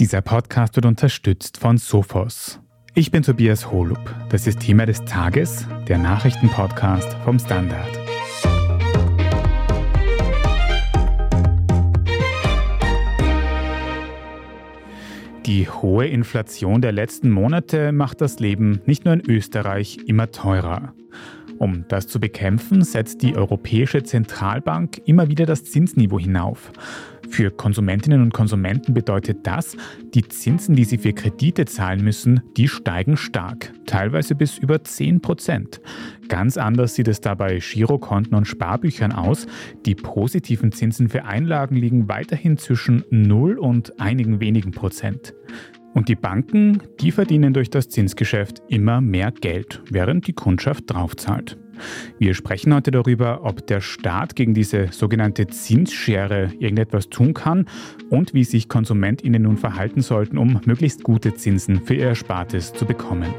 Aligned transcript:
Dieser 0.00 0.22
Podcast 0.22 0.74
wird 0.74 0.86
unterstützt 0.86 1.56
von 1.56 1.78
Sophos. 1.78 2.58
Ich 2.94 3.12
bin 3.12 3.22
Tobias 3.22 3.70
Holub. 3.70 4.12
Das 4.28 4.48
ist 4.48 4.58
Thema 4.58 4.86
des 4.86 5.04
Tages, 5.04 5.68
der 5.86 5.98
Nachrichtenpodcast 5.98 7.14
vom 7.24 7.38
Standard. 7.38 8.00
Die 15.46 15.68
hohe 15.68 16.08
Inflation 16.08 16.82
der 16.82 16.90
letzten 16.90 17.30
Monate 17.30 17.92
macht 17.92 18.20
das 18.20 18.40
Leben 18.40 18.80
nicht 18.86 19.04
nur 19.04 19.14
in 19.14 19.22
Österreich 19.30 19.98
immer 20.06 20.32
teurer. 20.32 20.92
Um 21.58 21.84
das 21.86 22.08
zu 22.08 22.18
bekämpfen, 22.18 22.82
setzt 22.82 23.22
die 23.22 23.36
Europäische 23.36 24.02
Zentralbank 24.02 25.00
immer 25.06 25.28
wieder 25.28 25.46
das 25.46 25.64
Zinsniveau 25.64 26.18
hinauf. 26.18 26.72
Für 27.34 27.50
Konsumentinnen 27.50 28.22
und 28.22 28.32
Konsumenten 28.32 28.94
bedeutet 28.94 29.38
das, 29.42 29.76
die 30.14 30.22
Zinsen, 30.22 30.76
die 30.76 30.84
sie 30.84 30.98
für 30.98 31.12
Kredite 31.12 31.64
zahlen 31.64 32.04
müssen, 32.04 32.42
die 32.56 32.68
steigen 32.68 33.16
stark, 33.16 33.72
teilweise 33.86 34.36
bis 34.36 34.56
über 34.56 34.84
10 34.84 35.20
Prozent. 35.20 35.80
Ganz 36.28 36.56
anders 36.56 36.94
sieht 36.94 37.08
es 37.08 37.20
da 37.20 37.34
bei 37.34 37.58
Girokonten 37.58 38.36
und 38.36 38.44
Sparbüchern 38.44 39.10
aus. 39.10 39.48
Die 39.84 39.96
positiven 39.96 40.70
Zinsen 40.70 41.08
für 41.08 41.24
Einlagen 41.24 41.74
liegen 41.74 42.08
weiterhin 42.08 42.56
zwischen 42.56 43.02
0 43.10 43.58
und 43.58 43.98
einigen 43.98 44.38
wenigen 44.38 44.70
Prozent. 44.70 45.34
Und 45.92 46.08
die 46.08 46.14
Banken, 46.14 46.84
die 47.00 47.10
verdienen 47.10 47.52
durch 47.52 47.68
das 47.68 47.88
Zinsgeschäft 47.88 48.62
immer 48.68 49.00
mehr 49.00 49.32
Geld, 49.32 49.82
während 49.90 50.28
die 50.28 50.34
Kundschaft 50.34 50.84
draufzahlt. 50.86 51.58
Wir 52.18 52.34
sprechen 52.34 52.74
heute 52.74 52.90
darüber, 52.90 53.44
ob 53.44 53.66
der 53.66 53.80
Staat 53.80 54.36
gegen 54.36 54.54
diese 54.54 54.88
sogenannte 54.92 55.46
Zinsschere 55.46 56.52
irgendetwas 56.58 57.08
tun 57.08 57.34
kann 57.34 57.66
und 58.10 58.34
wie 58.34 58.44
sich 58.44 58.68
KonsumentInnen 58.68 59.42
nun 59.42 59.56
verhalten 59.56 60.00
sollten, 60.00 60.38
um 60.38 60.60
möglichst 60.64 61.02
gute 61.02 61.34
Zinsen 61.34 61.80
für 61.84 61.94
ihr 61.94 62.08
Erspartes 62.08 62.72
zu 62.72 62.84
bekommen. 62.86 63.32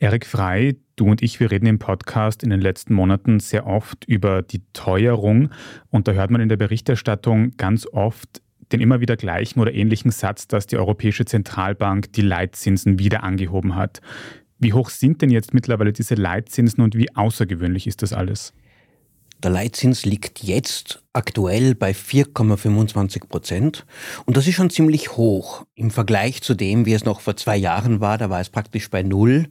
Erik 0.00 0.26
Frei, 0.26 0.76
du 0.94 1.06
und 1.06 1.22
ich, 1.22 1.40
wir 1.40 1.50
reden 1.50 1.66
im 1.66 1.80
Podcast 1.80 2.44
in 2.44 2.50
den 2.50 2.60
letzten 2.60 2.94
Monaten 2.94 3.40
sehr 3.40 3.66
oft 3.66 4.04
über 4.04 4.42
die 4.42 4.62
Teuerung 4.72 5.50
und 5.90 6.06
da 6.06 6.12
hört 6.12 6.30
man 6.30 6.40
in 6.40 6.48
der 6.48 6.56
Berichterstattung 6.56 7.56
ganz 7.56 7.84
oft, 7.90 8.40
den 8.70 8.80
immer 8.80 9.00
wieder 9.00 9.16
gleichen 9.16 9.58
oder 9.58 9.74
ähnlichen 9.74 10.12
Satz, 10.12 10.46
dass 10.46 10.68
die 10.68 10.76
Europäische 10.76 11.24
Zentralbank 11.24 12.12
die 12.12 12.22
Leitzinsen 12.22 13.00
wieder 13.00 13.24
angehoben 13.24 13.74
hat. 13.74 14.00
Wie 14.58 14.72
hoch 14.72 14.90
sind 14.90 15.22
denn 15.22 15.30
jetzt 15.30 15.54
mittlerweile 15.54 15.92
diese 15.92 16.14
Leitzinsen 16.14 16.82
und 16.82 16.96
wie 16.96 17.14
außergewöhnlich 17.14 17.86
ist 17.86 18.02
das 18.02 18.12
alles? 18.12 18.52
Der 19.44 19.52
Leitzins 19.52 20.04
liegt 20.04 20.42
jetzt 20.42 21.00
aktuell 21.12 21.76
bei 21.76 21.92
4,25 21.92 23.28
Prozent. 23.28 23.86
Und 24.24 24.36
das 24.36 24.48
ist 24.48 24.56
schon 24.56 24.68
ziemlich 24.68 25.16
hoch 25.16 25.64
im 25.76 25.92
Vergleich 25.92 26.42
zu 26.42 26.54
dem, 26.54 26.86
wie 26.86 26.92
es 26.92 27.04
noch 27.04 27.20
vor 27.20 27.36
zwei 27.36 27.56
Jahren 27.56 28.00
war. 28.00 28.18
Da 28.18 28.30
war 28.30 28.40
es 28.40 28.50
praktisch 28.50 28.90
bei 28.90 29.04
Null. 29.04 29.46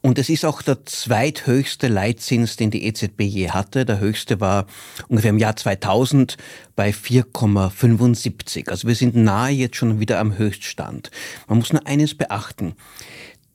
Und 0.00 0.20
es 0.20 0.28
ist 0.28 0.44
auch 0.44 0.62
der 0.62 0.86
zweithöchste 0.86 1.88
Leitzins, 1.88 2.54
den 2.54 2.70
die 2.70 2.84
EZB 2.84 3.22
je 3.22 3.50
hatte. 3.50 3.84
Der 3.84 3.98
höchste 3.98 4.40
war 4.40 4.66
ungefähr 5.08 5.30
im 5.30 5.38
Jahr 5.38 5.56
2000 5.56 6.36
bei 6.76 6.90
4,75. 6.90 8.68
Also 8.68 8.86
wir 8.86 8.94
sind 8.94 9.16
nahe 9.16 9.50
jetzt 9.50 9.76
schon 9.76 9.98
wieder 9.98 10.20
am 10.20 10.38
Höchststand. 10.38 11.10
Man 11.48 11.58
muss 11.58 11.72
nur 11.72 11.84
eines 11.84 12.14
beachten. 12.14 12.74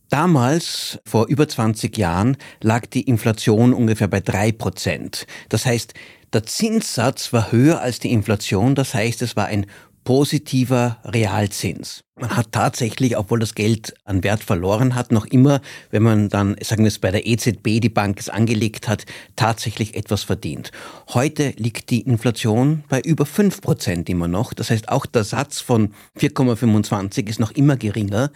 Damals, 0.10 1.00
vor 1.06 1.28
über 1.28 1.48
20 1.48 1.98
Jahren, 1.98 2.38
lag 2.62 2.86
die 2.86 3.02
Inflation 3.02 3.74
ungefähr 3.74 4.08
bei 4.08 4.22
drei 4.22 4.52
Prozent. 4.52 5.28
Das 5.50 5.66
heißt, 5.66 5.94
der 6.34 6.44
Zinssatz 6.44 7.34
war 7.34 7.52
höher 7.52 7.82
als 7.82 8.00
die 8.00 8.12
Inflation. 8.12 8.76
Das 8.76 8.94
heißt, 8.94 9.22
es 9.22 9.36
war 9.36 9.48
ein 9.48 9.66
positiver 10.04 11.00
Realzins. 11.04 12.02
Man 12.20 12.36
hat 12.36 12.52
tatsächlich, 12.52 13.16
obwohl 13.16 13.40
das 13.40 13.54
Geld 13.54 13.94
an 14.04 14.24
Wert 14.24 14.44
verloren 14.44 14.96
hat, 14.96 15.12
noch 15.12 15.28
immer, 15.28 15.62
wenn 15.92 16.02
man 16.02 16.30
dann, 16.30 16.56
sagen 16.64 16.84
wir 16.84 16.88
es 16.88 16.98
bei 16.98 17.12
der 17.12 17.28
EZB, 17.28 17.80
die 17.80 17.90
Bank 17.90 18.20
es 18.20 18.28
angelegt 18.28 18.88
hat, 18.88 19.06
tatsächlich 19.36 19.96
etwas 19.96 20.24
verdient. 20.24 20.72
Heute 21.10 21.54
liegt 21.58 21.92
die 21.92 22.02
Inflation 22.02 22.84
bei 22.90 23.02
über 23.02 23.28
fünf 23.28 23.62
Prozent 23.62 24.10
immer 24.10 24.28
noch. 24.28 24.56
Das 24.56 24.72
heißt, 24.72 24.90
auch 24.90 25.06
der 25.06 25.26
Satz 25.26 25.62
von 25.62 25.94
4,25 26.20 27.28
ist 27.28 27.40
noch 27.40 27.52
immer 27.52 27.78
geringer. 27.78 28.32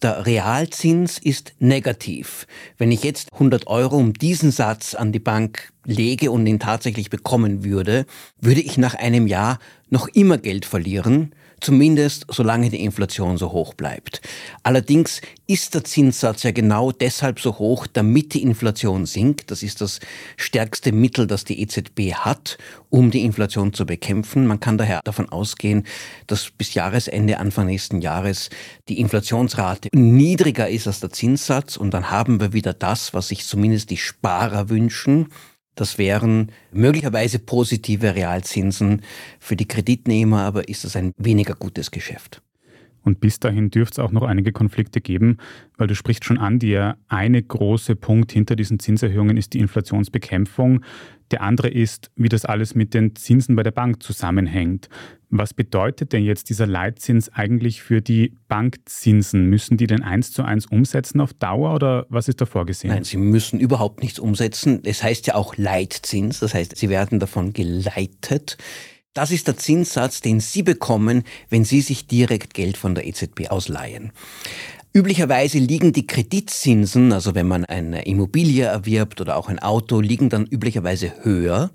Der 0.00 0.24
Realzins 0.24 1.18
ist 1.18 1.52
negativ. 1.58 2.46
Wenn 2.78 2.90
ich 2.90 3.02
jetzt 3.02 3.34
100 3.34 3.66
Euro 3.66 3.96
um 3.96 4.14
diesen 4.14 4.52
Satz 4.52 4.94
an 4.94 5.12
die 5.12 5.18
Bank 5.18 5.74
lege 5.84 6.30
und 6.30 6.46
ihn 6.46 6.60
tatsächlich 6.60 7.10
bekommen 7.10 7.62
würde, 7.62 8.06
würde 8.40 8.62
ich 8.62 8.78
nach 8.78 8.94
einem 8.94 9.26
Jahr 9.26 9.58
noch 9.90 10.08
immer 10.08 10.38
Geld 10.38 10.64
verlieren, 10.64 11.34
zumindest 11.60 12.26
solange 12.28 12.70
die 12.70 12.84
Inflation 12.84 13.36
so 13.36 13.52
hoch 13.52 13.74
bleibt. 13.74 14.20
Allerdings 14.62 15.20
ist 15.46 15.74
der 15.74 15.84
Zinssatz 15.84 16.42
ja 16.42 16.50
genau 16.50 16.92
deshalb 16.92 17.40
so 17.40 17.58
hoch, 17.58 17.86
damit 17.86 18.34
die 18.34 18.42
Inflation 18.42 19.06
sinkt. 19.06 19.50
Das 19.50 19.62
ist 19.62 19.80
das 19.80 20.00
stärkste 20.36 20.92
Mittel, 20.92 21.26
das 21.26 21.44
die 21.44 21.60
EZB 21.60 22.14
hat, 22.14 22.58
um 22.90 23.10
die 23.10 23.22
Inflation 23.22 23.72
zu 23.72 23.86
bekämpfen. 23.86 24.46
Man 24.46 24.60
kann 24.60 24.78
daher 24.78 25.00
davon 25.04 25.28
ausgehen, 25.28 25.86
dass 26.26 26.50
bis 26.50 26.74
Jahresende, 26.74 27.38
Anfang 27.38 27.66
nächsten 27.66 28.00
Jahres 28.00 28.50
die 28.88 29.00
Inflationsrate 29.00 29.88
niedriger 29.92 30.68
ist 30.68 30.86
als 30.86 31.00
der 31.00 31.10
Zinssatz 31.10 31.76
und 31.76 31.92
dann 31.92 32.10
haben 32.10 32.40
wir 32.40 32.52
wieder 32.52 32.74
das, 32.74 33.14
was 33.14 33.28
sich 33.28 33.44
zumindest 33.44 33.90
die 33.90 33.96
Sparer 33.96 34.68
wünschen, 34.68 35.28
das 35.80 35.98
wären 35.98 36.50
möglicherweise 36.72 37.38
positive 37.38 38.14
Realzinsen 38.14 39.02
für 39.38 39.56
die 39.56 39.68
Kreditnehmer, 39.68 40.42
aber 40.42 40.68
ist 40.68 40.84
das 40.84 40.96
ein 40.96 41.12
weniger 41.16 41.54
gutes 41.54 41.90
Geschäft. 41.90 42.42
Und 43.08 43.20
bis 43.20 43.40
dahin 43.40 43.70
dürfte 43.70 44.02
es 44.02 44.06
auch 44.06 44.12
noch 44.12 44.22
einige 44.22 44.52
Konflikte 44.52 45.00
geben, 45.00 45.38
weil 45.78 45.86
du 45.86 45.94
sprichst 45.94 46.26
schon 46.26 46.36
an, 46.36 46.58
der 46.58 46.98
eine 47.08 47.42
große 47.42 47.96
Punkt 47.96 48.32
hinter 48.32 48.54
diesen 48.54 48.78
Zinserhöhungen 48.78 49.38
ist 49.38 49.54
die 49.54 49.60
Inflationsbekämpfung. 49.60 50.84
Der 51.30 51.40
andere 51.40 51.68
ist, 51.68 52.10
wie 52.16 52.28
das 52.28 52.44
alles 52.44 52.74
mit 52.74 52.92
den 52.92 53.16
Zinsen 53.16 53.56
bei 53.56 53.62
der 53.62 53.70
Bank 53.70 54.02
zusammenhängt. 54.02 54.90
Was 55.30 55.54
bedeutet 55.54 56.12
denn 56.12 56.22
jetzt 56.22 56.50
dieser 56.50 56.66
Leitzins 56.66 57.32
eigentlich 57.32 57.80
für 57.80 58.02
die 58.02 58.34
Bankzinsen? 58.48 59.46
Müssen 59.46 59.78
die 59.78 59.86
den 59.86 60.02
eins 60.02 60.30
zu 60.30 60.42
eins 60.42 60.66
umsetzen 60.66 61.22
auf 61.22 61.32
Dauer 61.32 61.74
oder 61.74 62.04
was 62.10 62.28
ist 62.28 62.42
da 62.42 62.44
vorgesehen? 62.44 62.92
Nein, 62.92 63.04
sie 63.04 63.16
müssen 63.16 63.58
überhaupt 63.58 64.02
nichts 64.02 64.18
umsetzen. 64.18 64.82
Es 64.84 65.02
heißt 65.02 65.26
ja 65.26 65.34
auch 65.34 65.56
Leitzins, 65.56 66.40
das 66.40 66.52
heißt, 66.52 66.76
sie 66.76 66.90
werden 66.90 67.20
davon 67.20 67.54
geleitet. 67.54 68.58
Das 69.18 69.32
ist 69.32 69.48
der 69.48 69.56
Zinssatz, 69.56 70.20
den 70.20 70.38
Sie 70.38 70.62
bekommen, 70.62 71.24
wenn 71.50 71.64
Sie 71.64 71.80
sich 71.80 72.06
direkt 72.06 72.54
Geld 72.54 72.76
von 72.76 72.94
der 72.94 73.04
EZB 73.04 73.48
ausleihen. 73.48 74.12
Üblicherweise 74.92 75.58
liegen 75.58 75.92
die 75.92 76.06
Kreditzinsen, 76.06 77.12
also 77.12 77.34
wenn 77.34 77.48
man 77.48 77.64
eine 77.64 78.06
Immobilie 78.06 78.66
erwirbt 78.66 79.20
oder 79.20 79.36
auch 79.36 79.48
ein 79.48 79.58
Auto, 79.58 80.00
liegen 80.00 80.28
dann 80.28 80.46
üblicherweise 80.46 81.12
höher, 81.24 81.72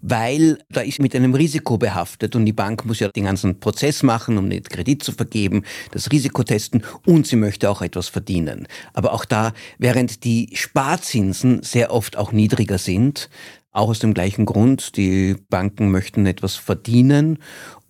weil 0.00 0.58
da 0.68 0.82
ist 0.82 1.00
mit 1.00 1.16
einem 1.16 1.34
Risiko 1.34 1.76
behaftet 1.76 2.36
und 2.36 2.46
die 2.46 2.52
Bank 2.52 2.84
muss 2.84 3.00
ja 3.00 3.08
den 3.08 3.24
ganzen 3.24 3.58
Prozess 3.58 4.04
machen, 4.04 4.38
um 4.38 4.48
den 4.48 4.62
Kredit 4.62 5.02
zu 5.02 5.10
vergeben, 5.10 5.64
das 5.90 6.12
Risiko 6.12 6.44
testen 6.44 6.84
und 7.04 7.26
sie 7.26 7.34
möchte 7.34 7.68
auch 7.68 7.82
etwas 7.82 8.10
verdienen. 8.10 8.68
Aber 8.92 9.12
auch 9.12 9.24
da, 9.24 9.54
während 9.78 10.22
die 10.22 10.50
Sparzinsen 10.52 11.64
sehr 11.64 11.90
oft 11.90 12.16
auch 12.16 12.30
niedriger 12.30 12.78
sind, 12.78 13.28
auch 13.74 13.88
aus 13.88 13.98
dem 13.98 14.14
gleichen 14.14 14.46
Grund, 14.46 14.96
die 14.96 15.36
Banken 15.50 15.90
möchten 15.90 16.24
etwas 16.26 16.56
verdienen 16.56 17.38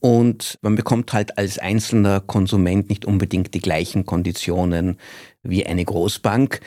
und 0.01 0.59
man 0.63 0.75
bekommt 0.75 1.13
halt 1.13 1.39
als 1.39 1.59
einzelner 1.59 2.21
Konsument 2.21 2.89
nicht 2.89 3.05
unbedingt 3.05 3.55
die 3.55 3.61
gleichen 3.61 4.07
Konditionen 4.07 4.97
wie 5.43 5.65
eine 5.65 5.85
Großbank, 5.85 6.61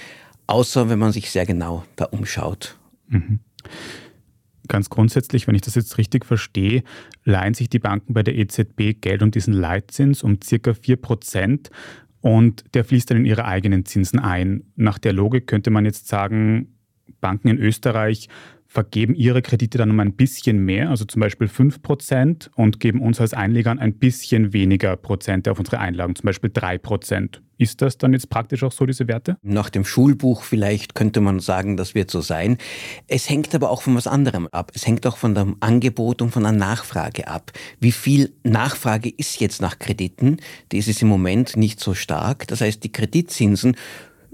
außer 0.46 0.90
wenn 0.90 1.00
man 1.00 1.12
sich 1.12 1.32
sehr 1.32 1.46
genau 1.46 1.84
da 1.96 2.06
umschaut. 2.06 2.78
Mhm. 3.08 3.40
Ganz 4.68 4.90
grundsätzlich, 4.90 5.48
wenn 5.48 5.56
ich 5.56 5.62
das 5.62 5.76
jetzt 5.76 5.98
richtig 5.98 6.26
verstehe, 6.26 6.84
leihen 7.24 7.54
sich 7.56 7.70
die 7.70 7.80
Banken 7.80 8.14
bei 8.14 8.22
der 8.22 8.36
EZB 8.36 9.02
Geld 9.02 9.24
um 9.24 9.32
diesen 9.32 9.54
Leitzins 9.54 10.24
um 10.24 10.40
circa 10.44 10.74
4 10.74 10.98
Prozent 10.98 11.72
und 12.22 12.66
der 12.76 12.86
fließt 12.86 13.10
dann 13.10 13.18
in 13.18 13.26
ihre 13.26 13.46
eigenen 13.46 13.86
Zinsen 13.86 14.20
ein. 14.20 14.64
Nach 14.76 15.00
der 15.00 15.14
Logik 15.14 15.48
könnte 15.48 15.72
man 15.72 15.86
jetzt 15.86 16.08
sagen, 16.08 16.76
Banken 17.22 17.48
in 17.48 17.58
Österreich 17.58 18.28
vergeben 18.78 19.16
ihre 19.16 19.42
Kredite 19.42 19.80
dann 19.80 19.90
um 19.90 20.00
ein 20.00 20.14
bisschen 20.14 20.64
mehr, 20.64 20.92
also 20.92 21.04
zum 21.04 21.20
Beispiel 21.20 21.48
5% 21.48 22.52
und 22.54 22.80
geben 22.80 23.02
uns 23.02 23.20
als 23.20 23.34
Einlegern 23.34 23.80
ein 23.80 23.94
bisschen 23.94 24.54
weniger 24.54 24.96
Prozente 24.96 25.50
auf 25.50 25.58
unsere 25.58 25.80
Einlagen, 25.80 26.16
zum 26.16 26.28
Beispiel 26.28 26.52
3%. 26.52 27.40
Ist 27.58 27.82
das 27.82 27.98
dann 27.98 28.14
jetzt 28.14 28.30
praktisch 28.30 28.64
auch 28.64 28.72
so, 28.72 28.86
diese 28.86 29.08
Werte? 29.08 29.38
Nach 29.42 29.72
dem 29.72 29.84
Schulbuch 29.84 30.44
vielleicht 30.44 30.94
könnte 30.94 31.22
man 31.22 31.40
sagen, 31.40 31.76
das 31.76 31.96
wird 31.96 32.12
so 32.12 32.22
sein. 32.22 32.58
Es 33.08 33.30
hängt 33.30 33.56
aber 33.56 33.72
auch 33.72 33.82
von 33.82 33.96
was 33.96 34.06
anderem 34.06 34.48
ab. 34.52 34.72
Es 34.76 34.86
hängt 34.86 35.08
auch 35.08 35.18
von 35.18 35.34
dem 35.34 35.58
Angebot 35.60 36.22
und 36.22 36.30
von 36.30 36.44
der 36.44 36.52
Nachfrage 36.52 37.28
ab. 37.28 37.52
Wie 37.80 37.92
viel 37.92 38.32
Nachfrage 38.44 39.10
ist 39.10 39.40
jetzt 39.40 39.60
nach 39.60 39.80
Krediten? 39.80 40.38
Die 40.72 40.78
ist 40.78 41.02
im 41.02 41.08
Moment 41.08 41.58
nicht 41.58 41.80
so 41.80 41.96
stark. 41.96 42.48
Das 42.48 42.62
heißt, 42.62 42.84
die 42.84 42.92
Kreditzinsen 42.92 43.76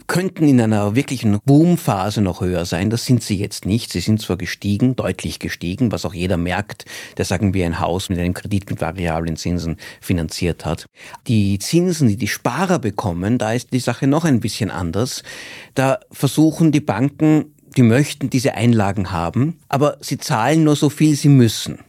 könnten 0.08 0.48
in 0.48 0.60
einer 0.62 0.96
wirklichen 0.96 1.40
Boomphase 1.46 2.22
noch 2.22 2.42
höher 2.42 2.66
sein. 2.66 2.90
Das 2.90 3.06
sind 3.06 3.24
sie 3.24 3.38
jetzt 3.38 3.66
nicht. 3.66 3.92
Sie 3.92 4.00
sind 4.00 4.22
zwar 4.22 4.38
gestiegen, 4.38 4.96
deutlich 4.96 5.40
gestiegen, 5.40 5.92
was 5.92 6.06
auch 6.06 6.14
jeder 6.14 6.38
merkt, 6.38 6.86
der 7.18 7.26
sagen 7.26 7.54
wir 7.54 7.66
ein 7.66 7.80
Haus 7.80 8.10
mit 8.10 8.20
einem 8.20 8.34
Kredit 8.34 8.70
mit 8.70 8.82
variablen 8.82 9.36
Zinsen 9.36 9.78
finanziert 10.02 10.66
hat. 10.66 10.86
Die 11.28 11.60
Zinsen, 11.60 12.08
die 12.08 12.18
die 12.18 12.28
Sparer 12.28 12.80
bekommen, 12.80 13.38
da 13.38 13.54
ist 13.54 13.74
die 13.74 13.80
Sache 13.80 14.08
noch 14.08 14.26
ein 14.26 14.40
bisschen 14.40 14.72
anders. 14.72 15.24
Da 15.76 16.00
versuchen 16.12 16.72
die 16.72 16.82
Banken 16.82 17.54
die 17.76 17.84
möchten 17.84 18.30
diese 18.30 18.54
Einlagen 18.54 19.12
haben, 19.12 19.58
aber 19.68 19.98
sie 20.00 20.18
zahlen 20.18 20.64
nur 20.64 20.76
so 20.76 20.90
viel 20.90 21.16
sie 21.16 21.30
müssen. 21.30 21.80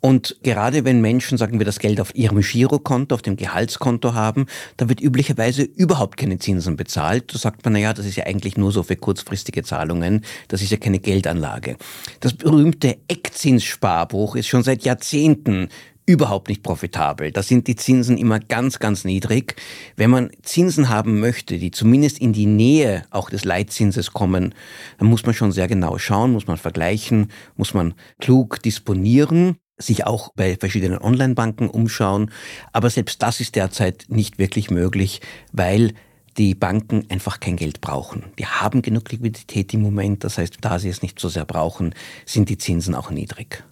Und 0.00 0.36
gerade 0.42 0.84
wenn 0.84 1.00
Menschen, 1.00 1.38
sagen 1.38 1.58
wir, 1.58 1.64
das 1.64 1.78
Geld 1.78 2.00
auf 2.00 2.14
ihrem 2.14 2.40
Girokonto, 2.40 3.14
auf 3.14 3.22
dem 3.22 3.36
Gehaltskonto 3.36 4.14
haben, 4.14 4.46
da 4.76 4.88
wird 4.88 5.00
üblicherweise 5.00 5.62
überhaupt 5.62 6.16
keine 6.16 6.38
Zinsen 6.38 6.76
bezahlt. 6.76 7.32
Da 7.32 7.38
sagt 7.38 7.64
man, 7.64 7.74
naja, 7.74 7.92
das 7.92 8.06
ist 8.06 8.16
ja 8.16 8.24
eigentlich 8.26 8.56
nur 8.56 8.72
so 8.72 8.82
für 8.82 8.96
kurzfristige 8.96 9.62
Zahlungen, 9.62 10.24
das 10.48 10.62
ist 10.62 10.70
ja 10.70 10.76
keine 10.76 10.98
Geldanlage. 10.98 11.76
Das 12.20 12.34
berühmte 12.34 12.98
Eckzinssparbuch 13.08 14.36
ist 14.36 14.48
schon 14.48 14.62
seit 14.62 14.84
Jahrzehnten 14.84 15.68
überhaupt 16.06 16.48
nicht 16.48 16.62
profitabel. 16.62 17.30
Da 17.30 17.42
sind 17.42 17.68
die 17.68 17.76
Zinsen 17.76 18.18
immer 18.18 18.40
ganz, 18.40 18.78
ganz 18.78 19.04
niedrig. 19.04 19.56
Wenn 19.96 20.10
man 20.10 20.30
Zinsen 20.42 20.88
haben 20.88 21.20
möchte, 21.20 21.58
die 21.58 21.70
zumindest 21.70 22.18
in 22.18 22.32
die 22.32 22.46
Nähe 22.46 23.04
auch 23.10 23.30
des 23.30 23.44
Leitzinses 23.44 24.12
kommen, 24.12 24.54
dann 24.98 25.08
muss 25.08 25.24
man 25.24 25.34
schon 25.34 25.52
sehr 25.52 25.68
genau 25.68 25.98
schauen, 25.98 26.32
muss 26.32 26.46
man 26.46 26.56
vergleichen, 26.56 27.30
muss 27.56 27.74
man 27.74 27.94
klug 28.20 28.62
disponieren 28.62 29.56
sich 29.78 30.06
auch 30.06 30.30
bei 30.36 30.56
verschiedenen 30.56 30.98
Online-Banken 30.98 31.68
umschauen. 31.68 32.30
Aber 32.72 32.88
selbst 32.88 33.20
das 33.22 33.40
ist 33.40 33.56
derzeit 33.56 34.04
nicht 34.08 34.38
wirklich 34.38 34.70
möglich, 34.70 35.20
weil 35.50 35.94
die 36.38 36.54
Banken 36.54 37.04
einfach 37.10 37.40
kein 37.40 37.56
Geld 37.56 37.80
brauchen. 37.80 38.24
Die 38.38 38.46
haben 38.46 38.82
genug 38.82 39.10
Liquidität 39.10 39.74
im 39.74 39.82
Moment. 39.82 40.24
Das 40.24 40.38
heißt, 40.38 40.58
da 40.60 40.78
sie 40.78 40.88
es 40.88 41.02
nicht 41.02 41.18
so 41.20 41.28
sehr 41.28 41.44
brauchen, 41.44 41.94
sind 42.24 42.48
die 42.48 42.58
Zinsen 42.58 42.94
auch 42.94 43.10
niedrig. 43.10 43.64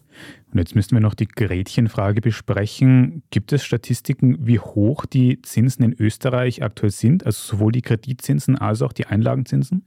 Und 0.53 0.59
jetzt 0.59 0.75
müssten 0.75 0.97
wir 0.97 1.01
noch 1.01 1.15
die 1.15 1.29
Gretchenfrage 1.29 2.21
besprechen. 2.21 3.23
Gibt 3.31 3.53
es 3.53 3.65
Statistiken, 3.65 4.47
wie 4.47 4.59
hoch 4.59 5.07
die 5.07 5.43
Zinsen 5.43 5.85
in 5.85 5.97
Österreich 5.99 6.63
aktuell 6.63 6.91
sind, 6.91 7.25
also 7.25 7.41
sowohl 7.41 7.73
die 7.73 7.83
Kreditzinsen 7.83 8.57
als 8.57 8.83
auch 8.83 8.93
die 8.93 9.07
Einlagenzinsen? 9.07 9.87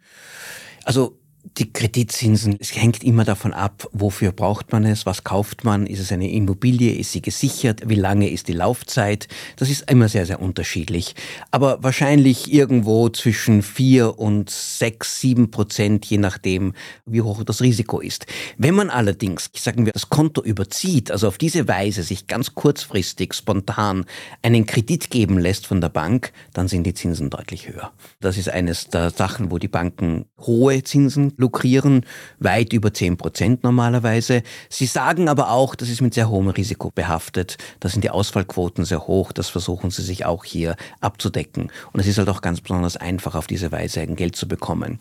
Also 0.86 1.20
die 1.44 1.72
Kreditzinsen, 1.72 2.58
es 2.60 2.76
hängt 2.76 3.04
immer 3.04 3.26
davon 3.26 3.54
ab, 3.54 3.88
wofür 3.92 4.32
braucht 4.32 4.72
man 4.72 4.86
es, 4.86 5.06
was 5.06 5.24
kauft 5.24 5.64
man, 5.64 5.86
ist 5.86 6.00
es 6.00 6.12
eine 6.12 6.32
Immobilie, 6.32 6.94
ist 6.94 7.12
sie 7.12 7.22
gesichert, 7.22 7.82
wie 7.86 7.96
lange 7.96 8.30
ist 8.30 8.48
die 8.48 8.54
Laufzeit. 8.54 9.28
Das 9.58 9.70
ist 9.70 9.90
immer 9.92 10.08
sehr, 10.08 10.26
sehr 10.26 10.42
unterschiedlich. 10.42 11.16
Aber 11.52 11.84
wahrscheinlich 11.84 12.52
irgendwo 12.52 13.10
zwischen 13.10 13.62
vier 13.62 14.18
und 14.18 14.50
sechs, 14.50 15.20
sieben 15.20 15.52
Prozent, 15.52 16.06
je 16.06 16.18
nachdem, 16.18 16.74
wie 17.06 17.22
hoch 17.22 17.44
das 17.44 17.62
Risiko 17.62 18.00
ist. 18.00 18.26
Wenn 18.58 18.74
man 18.74 18.90
allerdings, 18.90 19.50
sagen 19.56 19.86
wir, 19.86 19.92
das 19.92 20.10
Konto 20.10 20.42
überzieht, 20.42 21.12
also 21.12 21.28
auf 21.28 21.38
diese 21.38 21.68
Weise 21.68 22.04
sich 22.04 22.28
ganz 22.28 22.56
kurzfristig, 22.56 23.34
spontan 23.34 24.06
einen 24.42 24.66
Kredit 24.66 25.10
geben 25.10 25.38
lässt 25.38 25.68
von 25.68 25.82
der 25.82 25.90
Bank, 25.90 26.32
dann 26.54 26.68
sind 26.68 26.86
die 26.86 26.94
Zinsen 26.94 27.30
deutlich 27.30 27.68
höher. 27.68 27.92
Das 28.22 28.38
ist 28.38 28.50
eines 28.50 28.88
der 28.88 29.10
Sachen, 29.10 29.52
wo 29.52 29.58
die 29.58 29.68
Banken 29.68 30.26
hohe 30.40 30.84
Zinsen 30.84 31.33
lukrieren, 31.38 32.06
weit 32.40 32.74
über 32.74 32.94
10 32.94 33.18
Prozent 33.18 33.64
normalerweise. 33.64 34.44
Sie 34.70 34.86
sagen 34.86 35.30
aber 35.30 35.52
auch, 35.52 35.76
das 35.76 35.90
ist 35.90 36.02
mit 36.02 36.14
sehr 36.14 36.30
hohem 36.30 36.50
Risiko 36.50 36.92
behaftet. 36.94 37.58
Da 37.80 37.90
sind 37.90 38.04
die 38.04 38.10
Ausfallquoten 38.10 38.86
sehr 38.86 39.08
hoch. 39.08 39.32
Das 39.32 39.50
versuchen 39.50 39.92
sie 39.92 40.04
sich 40.04 40.26
auch 40.26 40.44
hier 40.44 40.76
abzudecken. 41.02 41.72
Und 41.92 42.00
es 42.00 42.08
ist 42.08 42.18
halt 42.18 42.30
auch 42.30 42.42
ganz 42.42 42.62
besonders 42.62 42.98
einfach, 42.98 43.36
auf 43.36 43.48
diese 43.48 43.72
Weise 43.72 44.02
ein 44.02 44.16
Geld 44.16 44.36
zu 44.36 44.48
bekommen. 44.48 45.00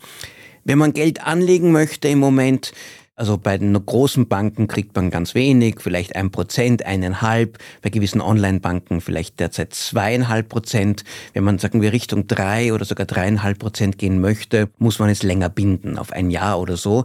Wenn 0.65 0.77
man 0.77 0.93
Geld 0.93 1.25
anlegen 1.25 1.71
möchte 1.71 2.07
im 2.07 2.19
Moment, 2.19 2.71
also 3.15 3.37
bei 3.37 3.59
den 3.59 3.73
großen 3.73 4.27
Banken 4.27 4.67
kriegt 4.67 4.95
man 4.95 5.11
ganz 5.11 5.35
wenig, 5.35 5.75
vielleicht 5.79 6.15
ein 6.15 6.31
Prozent, 6.31 6.83
eineinhalb, 6.83 7.59
bei 7.83 7.89
gewissen 7.89 8.21
Online-Banken 8.21 9.01
vielleicht 9.01 9.39
derzeit 9.39 9.73
zweieinhalb 9.73 10.49
Prozent. 10.49 11.03
Wenn 11.33 11.43
man, 11.43 11.59
sagen 11.59 11.81
wir, 11.81 11.93
Richtung 11.93 12.25
drei 12.25 12.73
oder 12.73 12.85
sogar 12.85 13.05
dreieinhalb 13.05 13.59
Prozent 13.59 13.99
gehen 13.99 14.19
möchte, 14.19 14.69
muss 14.79 14.97
man 14.97 15.09
es 15.09 15.21
länger 15.21 15.49
binden, 15.49 15.99
auf 15.99 16.11
ein 16.11 16.31
Jahr 16.31 16.59
oder 16.59 16.75
so. 16.75 17.03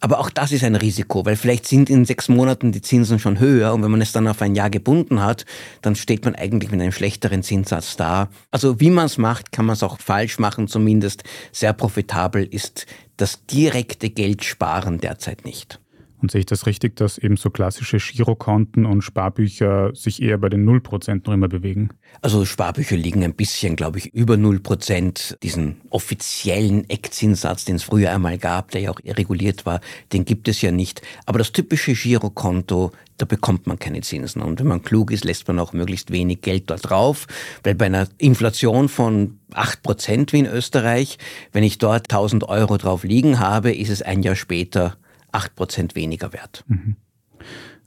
Aber 0.00 0.20
auch 0.20 0.28
das 0.28 0.52
ist 0.52 0.62
ein 0.62 0.76
Risiko, 0.76 1.24
weil 1.24 1.36
vielleicht 1.36 1.66
sind 1.66 1.88
in 1.88 2.04
sechs 2.04 2.28
Monaten 2.28 2.70
die 2.70 2.82
Zinsen 2.82 3.18
schon 3.18 3.40
höher 3.40 3.72
und 3.72 3.82
wenn 3.82 3.90
man 3.90 4.02
es 4.02 4.12
dann 4.12 4.28
auf 4.28 4.42
ein 4.42 4.54
Jahr 4.54 4.68
gebunden 4.68 5.22
hat, 5.22 5.46
dann 5.80 5.96
steht 5.96 6.26
man 6.26 6.34
eigentlich 6.34 6.70
mit 6.70 6.82
einem 6.82 6.92
schlechteren 6.92 7.42
Zinssatz 7.42 7.96
da. 7.96 8.28
Also 8.50 8.78
wie 8.78 8.90
man 8.90 9.06
es 9.06 9.16
macht, 9.16 9.52
kann 9.52 9.64
man 9.64 9.72
es 9.72 9.82
auch 9.82 9.98
falsch 10.00 10.38
machen, 10.38 10.68
zumindest 10.68 11.24
sehr 11.50 11.72
profitabel 11.72 12.44
ist 12.44 12.86
das 13.16 13.46
direkte 13.46 14.10
Geldsparen 14.10 14.98
derzeit 14.98 15.44
nicht. 15.44 15.80
Und 16.20 16.30
sehe 16.30 16.40
ich 16.40 16.46
das 16.46 16.66
richtig, 16.66 16.96
dass 16.96 17.18
eben 17.18 17.36
so 17.36 17.50
klassische 17.50 17.98
Girokonten 17.98 18.86
und 18.86 19.02
Sparbücher 19.02 19.94
sich 19.94 20.22
eher 20.22 20.38
bei 20.38 20.48
den 20.48 20.66
0% 20.68 21.22
noch 21.26 21.34
immer 21.34 21.48
bewegen? 21.48 21.90
Also 22.22 22.44
Sparbücher 22.44 22.96
liegen 22.96 23.22
ein 23.22 23.34
bisschen, 23.34 23.76
glaube 23.76 23.98
ich, 23.98 24.14
über 24.14 24.34
0%. 24.34 25.36
Diesen 25.42 25.76
offiziellen 25.90 26.88
Eckzinssatz, 26.88 27.66
den 27.66 27.76
es 27.76 27.82
früher 27.82 28.12
einmal 28.12 28.38
gab, 28.38 28.70
der 28.70 28.80
ja 28.80 28.90
auch 28.90 29.00
reguliert 29.04 29.66
war, 29.66 29.80
den 30.12 30.24
gibt 30.24 30.48
es 30.48 30.62
ja 30.62 30.72
nicht. 30.72 31.02
Aber 31.26 31.38
das 31.38 31.52
typische 31.52 31.92
Girokonto, 31.92 32.92
da 33.18 33.26
bekommt 33.26 33.66
man 33.66 33.78
keine 33.78 34.00
Zinsen. 34.00 34.40
Und 34.40 34.60
wenn 34.60 34.66
man 34.66 34.82
klug 34.82 35.10
ist, 35.10 35.24
lässt 35.24 35.46
man 35.48 35.58
auch 35.58 35.74
möglichst 35.74 36.10
wenig 36.10 36.40
Geld 36.40 36.70
dort 36.70 36.88
drauf, 36.88 37.26
weil 37.62 37.74
bei 37.74 37.86
einer 37.86 38.08
Inflation 38.18 38.88
von 38.88 39.38
8% 39.52 40.32
wie 40.32 40.40
in 40.40 40.46
Österreich, 40.46 41.18
wenn 41.52 41.62
ich 41.62 41.78
dort 41.78 42.10
1000 42.10 42.48
Euro 42.48 42.78
drauf 42.78 43.04
liegen 43.04 43.38
habe, 43.38 43.74
ist 43.74 43.90
es 43.90 44.02
ein 44.02 44.22
Jahr 44.22 44.36
später 44.36 44.96
8% 45.36 45.94
weniger 45.94 46.32
wert. 46.32 46.64
Mhm. 46.66 46.96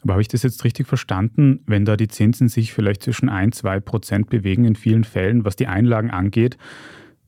Aber 0.01 0.13
habe 0.13 0.21
ich 0.21 0.27
das 0.29 0.43
jetzt 0.43 0.63
richtig 0.63 0.87
verstanden, 0.87 1.61
wenn 1.65 1.83
da 1.83 1.97
die 1.97 2.07
Zinsen 2.07 2.47
sich 2.47 2.71
vielleicht 2.71 3.03
zwischen 3.03 3.27
1, 3.27 3.57
2 3.57 3.79
Prozent 3.81 4.29
bewegen 4.29 4.63
in 4.63 4.75
vielen 4.75 5.03
Fällen, 5.03 5.43
was 5.43 5.55
die 5.55 5.67
Einlagen 5.67 6.09
angeht, 6.09 6.57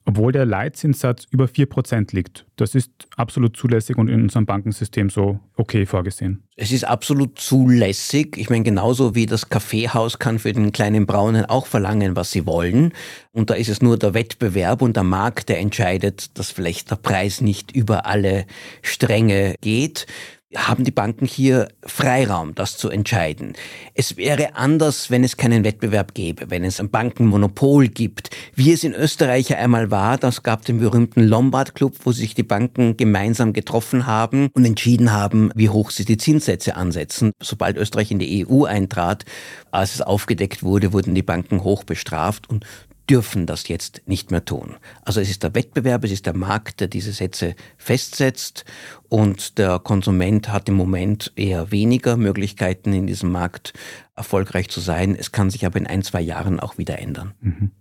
obwohl 0.05 0.31
der 0.31 0.45
Leitzinssatz 0.45 1.25
über 1.29 1.47
4 1.47 1.67
Prozent 1.67 2.11
liegt? 2.13 2.45
Das 2.55 2.75
ist 2.75 2.91
absolut 3.17 3.55
zulässig 3.55 3.97
und 3.97 4.07
in 4.07 4.23
unserem 4.23 4.45
Bankensystem 4.45 5.09
so 5.09 5.39
okay 5.55 5.85
vorgesehen. 5.85 6.43
Es 6.55 6.71
ist 6.71 6.83
absolut 6.83 7.39
zulässig. 7.39 8.37
Ich 8.37 8.49
meine, 8.49 8.63
genauso 8.63 9.15
wie 9.15 9.25
das 9.25 9.49
Kaffeehaus 9.49 10.19
kann 10.19 10.39
für 10.39 10.53
den 10.53 10.71
kleinen 10.71 11.05
Braunen 11.05 11.45
auch 11.45 11.65
verlangen, 11.65 12.15
was 12.15 12.31
sie 12.31 12.45
wollen. 12.45 12.93
Und 13.31 13.49
da 13.49 13.53
ist 13.53 13.69
es 13.69 13.81
nur 13.81 13.97
der 13.97 14.13
Wettbewerb 14.13 14.81
und 14.81 14.95
der 14.95 15.03
Markt, 15.03 15.49
der 15.49 15.59
entscheidet, 15.59 16.37
dass 16.37 16.51
vielleicht 16.51 16.91
der 16.91 16.97
Preis 16.97 17.41
nicht 17.41 17.71
über 17.71 18.05
alle 18.05 18.45
Stränge 18.81 19.55
geht 19.61 20.07
haben 20.55 20.83
die 20.83 20.91
Banken 20.91 21.25
hier 21.25 21.69
Freiraum, 21.85 22.55
das 22.55 22.77
zu 22.77 22.89
entscheiden. 22.89 23.53
Es 23.93 24.17
wäre 24.17 24.55
anders, 24.55 25.09
wenn 25.09 25.23
es 25.23 25.37
keinen 25.37 25.63
Wettbewerb 25.63 26.13
gäbe, 26.13 26.49
wenn 26.49 26.63
es 26.63 26.79
ein 26.79 26.89
Bankenmonopol 26.89 27.87
gibt, 27.87 28.29
wie 28.55 28.71
es 28.71 28.83
in 28.83 28.93
Österreich 28.93 29.49
ja 29.49 29.57
einmal 29.57 29.91
war. 29.91 30.17
Das 30.17 30.43
gab 30.43 30.65
den 30.65 30.79
berühmten 30.79 31.21
Lombard 31.23 31.75
Club, 31.75 31.95
wo 32.03 32.11
sich 32.11 32.35
die 32.35 32.43
Banken 32.43 32.97
gemeinsam 32.97 33.53
getroffen 33.53 34.07
haben 34.07 34.49
und 34.53 34.65
entschieden 34.65 35.11
haben, 35.11 35.51
wie 35.55 35.69
hoch 35.69 35.91
sie 35.91 36.05
die 36.05 36.17
Zinssätze 36.17 36.75
ansetzen. 36.75 37.31
Sobald 37.41 37.77
Österreich 37.77 38.11
in 38.11 38.19
die 38.19 38.45
EU 38.45 38.65
eintrat, 38.65 39.25
als 39.71 39.95
es 39.95 40.01
aufgedeckt 40.01 40.63
wurde, 40.63 40.91
wurden 40.91 41.15
die 41.15 41.23
Banken 41.23 41.63
hoch 41.63 41.83
bestraft 41.83 42.49
und 42.49 42.65
dürfen 43.11 43.45
das 43.45 43.67
jetzt 43.67 44.03
nicht 44.05 44.31
mehr 44.31 44.45
tun. 44.45 44.77
Also 45.03 45.19
es 45.19 45.29
ist 45.29 45.43
der 45.43 45.53
Wettbewerb, 45.53 46.05
es 46.05 46.11
ist 46.11 46.25
der 46.25 46.35
Markt, 46.35 46.79
der 46.79 46.87
diese 46.87 47.11
Sätze 47.11 47.55
festsetzt 47.77 48.63
und 49.09 49.57
der 49.57 49.79
Konsument 49.79 50.47
hat 50.47 50.69
im 50.69 50.75
Moment 50.75 51.33
eher 51.35 51.71
weniger 51.71 52.15
Möglichkeiten 52.15 52.93
in 52.93 53.07
diesem 53.07 53.29
Markt 53.29 53.73
erfolgreich 54.15 54.69
zu 54.69 54.79
sein. 54.79 55.13
Es 55.13 55.33
kann 55.33 55.49
sich 55.49 55.65
aber 55.65 55.77
in 55.77 55.87
ein, 55.87 56.03
zwei 56.03 56.21
Jahren 56.21 56.61
auch 56.61 56.77
wieder 56.77 56.99
ändern. 56.99 57.33
Mhm. 57.41 57.71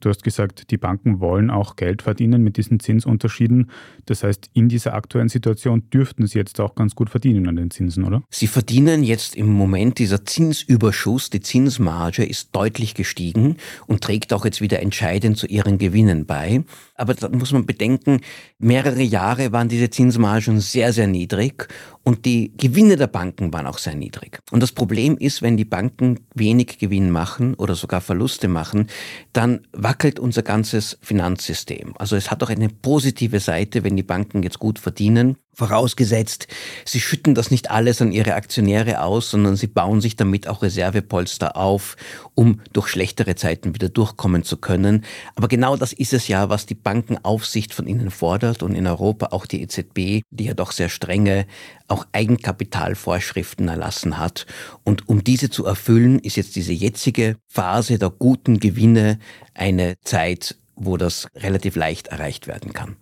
Du 0.00 0.08
hast 0.08 0.24
gesagt, 0.24 0.70
die 0.70 0.78
Banken 0.78 1.20
wollen 1.20 1.50
auch 1.50 1.76
Geld 1.76 2.02
verdienen 2.02 2.42
mit 2.42 2.56
diesen 2.56 2.80
Zinsunterschieden. 2.80 3.70
Das 4.06 4.22
heißt, 4.22 4.50
in 4.54 4.68
dieser 4.68 4.94
aktuellen 4.94 5.28
Situation 5.28 5.90
dürften 5.90 6.26
sie 6.26 6.38
jetzt 6.38 6.58
auch 6.58 6.74
ganz 6.74 6.94
gut 6.94 7.10
verdienen 7.10 7.46
an 7.48 7.56
den 7.56 7.70
Zinsen, 7.70 8.04
oder? 8.04 8.22
Sie 8.30 8.46
verdienen 8.46 9.02
jetzt 9.02 9.36
im 9.36 9.52
Moment, 9.52 9.98
dieser 9.98 10.24
Zinsüberschuss, 10.24 11.28
die 11.28 11.40
Zinsmarge 11.40 12.24
ist 12.24 12.48
deutlich 12.52 12.94
gestiegen 12.94 13.56
und 13.86 14.02
trägt 14.02 14.32
auch 14.32 14.46
jetzt 14.46 14.62
wieder 14.62 14.80
entscheidend 14.80 15.36
zu 15.36 15.46
ihren 15.46 15.76
Gewinnen 15.76 16.24
bei. 16.24 16.64
Aber 17.00 17.14
da 17.14 17.30
muss 17.30 17.50
man 17.52 17.64
bedenken, 17.64 18.20
mehrere 18.58 19.00
Jahre 19.00 19.52
waren 19.52 19.70
diese 19.70 19.88
Zinsmargen 19.88 20.60
sehr, 20.60 20.92
sehr 20.92 21.06
niedrig 21.06 21.66
und 22.04 22.26
die 22.26 22.52
Gewinne 22.58 22.96
der 22.96 23.06
Banken 23.06 23.54
waren 23.54 23.66
auch 23.66 23.78
sehr 23.78 23.94
niedrig. 23.94 24.40
Und 24.50 24.62
das 24.62 24.72
Problem 24.72 25.16
ist, 25.16 25.40
wenn 25.40 25.56
die 25.56 25.64
Banken 25.64 26.20
wenig 26.34 26.78
Gewinn 26.78 27.10
machen 27.10 27.54
oder 27.54 27.74
sogar 27.74 28.02
Verluste 28.02 28.48
machen, 28.48 28.88
dann 29.32 29.66
wackelt 29.72 30.18
unser 30.18 30.42
ganzes 30.42 30.98
Finanzsystem. 31.00 31.94
Also 31.98 32.16
es 32.16 32.30
hat 32.30 32.42
auch 32.42 32.50
eine 32.50 32.68
positive 32.68 33.40
Seite, 33.40 33.82
wenn 33.82 33.96
die 33.96 34.02
Banken 34.02 34.42
jetzt 34.42 34.58
gut 34.58 34.78
verdienen. 34.78 35.38
Vorausgesetzt, 35.60 36.46
sie 36.86 37.00
schütten 37.00 37.34
das 37.34 37.50
nicht 37.50 37.70
alles 37.70 38.00
an 38.00 38.12
ihre 38.12 38.32
Aktionäre 38.32 39.02
aus, 39.02 39.30
sondern 39.30 39.56
sie 39.56 39.66
bauen 39.66 40.00
sich 40.00 40.16
damit 40.16 40.48
auch 40.48 40.62
Reservepolster 40.62 41.54
auf, 41.54 41.98
um 42.34 42.62
durch 42.72 42.88
schlechtere 42.88 43.34
Zeiten 43.34 43.74
wieder 43.74 43.90
durchkommen 43.90 44.42
zu 44.42 44.56
können. 44.56 45.04
Aber 45.34 45.48
genau 45.48 45.76
das 45.76 45.92
ist 45.92 46.14
es 46.14 46.28
ja, 46.28 46.48
was 46.48 46.64
die 46.64 46.74
Bankenaufsicht 46.74 47.74
von 47.74 47.86
ihnen 47.86 48.10
fordert 48.10 48.62
und 48.62 48.74
in 48.74 48.86
Europa 48.86 49.26
auch 49.32 49.44
die 49.44 49.60
EZB, 49.60 50.22
die 50.30 50.44
ja 50.44 50.54
doch 50.54 50.72
sehr 50.72 50.88
strenge 50.88 51.44
auch 51.88 52.06
Eigenkapitalvorschriften 52.12 53.68
erlassen 53.68 54.16
hat. 54.16 54.46
Und 54.82 55.10
um 55.10 55.22
diese 55.22 55.50
zu 55.50 55.66
erfüllen, 55.66 56.20
ist 56.20 56.36
jetzt 56.36 56.56
diese 56.56 56.72
jetzige 56.72 57.36
Phase 57.48 57.98
der 57.98 58.08
guten 58.08 58.60
Gewinne 58.60 59.18
eine 59.52 59.96
Zeit, 60.04 60.56
wo 60.74 60.96
das 60.96 61.28
relativ 61.36 61.76
leicht 61.76 62.06
erreicht 62.08 62.46
werden 62.46 62.72
kann. 62.72 62.96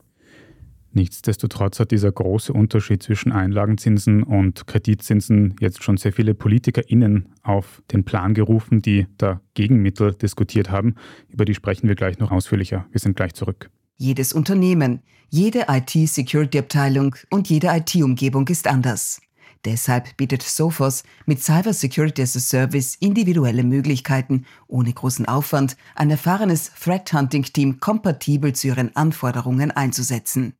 Nichtsdestotrotz 0.92 1.80
hat 1.80 1.90
dieser 1.90 2.11
große 2.11 2.52
Unterschied 2.52 3.02
zwischen 3.02 3.30
Einlagenzinsen 3.30 4.23
und 4.23 4.66
Kreditzinsen 4.66 5.54
jetzt 5.61 5.83
schon 5.83 5.97
sehr 5.97 6.12
viele 6.12 6.35
PolitikerInnen 6.35 7.28
auf 7.42 7.83
den 7.92 8.04
Plan 8.04 8.35
gerufen, 8.35 8.80
die 8.80 9.07
da 9.18 9.40
Gegenmittel 9.54 10.14
diskutiert 10.14 10.71
haben. 10.71 10.95
Über 11.28 11.45
die 11.45 11.54
sprechen 11.54 11.88
wir 11.88 11.95
gleich 11.95 12.18
noch 12.18 12.30
ausführlicher. 12.30 12.87
Wir 12.90 13.00
sind 13.00 13.16
gleich 13.16 13.35
zurück. 13.35 13.71
Jedes 13.97 14.33
Unternehmen, 14.33 15.02
jede 15.28 15.66
IT-Security-Abteilung 15.68 17.16
und 17.30 17.50
jede 17.50 17.68
IT-Umgebung 17.68 18.49
ist 18.49 18.66
anders. 18.66 19.21
Deshalb 19.64 20.16
bietet 20.16 20.42
Sophos 20.42 21.02
mit 21.26 21.42
Cyber 21.42 21.73
Security 21.73 22.23
as 22.23 22.37
a 22.37 22.40
Service 22.40 22.95
individuelle 23.00 23.64
Möglichkeiten, 23.64 24.47
ohne 24.68 24.92
großen 24.92 25.26
Aufwand 25.26 25.76
ein 25.97 26.11
erfahrenes 26.11 26.73
Threat 26.80 27.12
Hunting 27.12 27.42
Team 27.42 27.80
kompatibel 27.80 28.54
zu 28.54 28.68
ihren 28.68 28.95
Anforderungen 28.95 29.73
einzusetzen. 29.73 30.54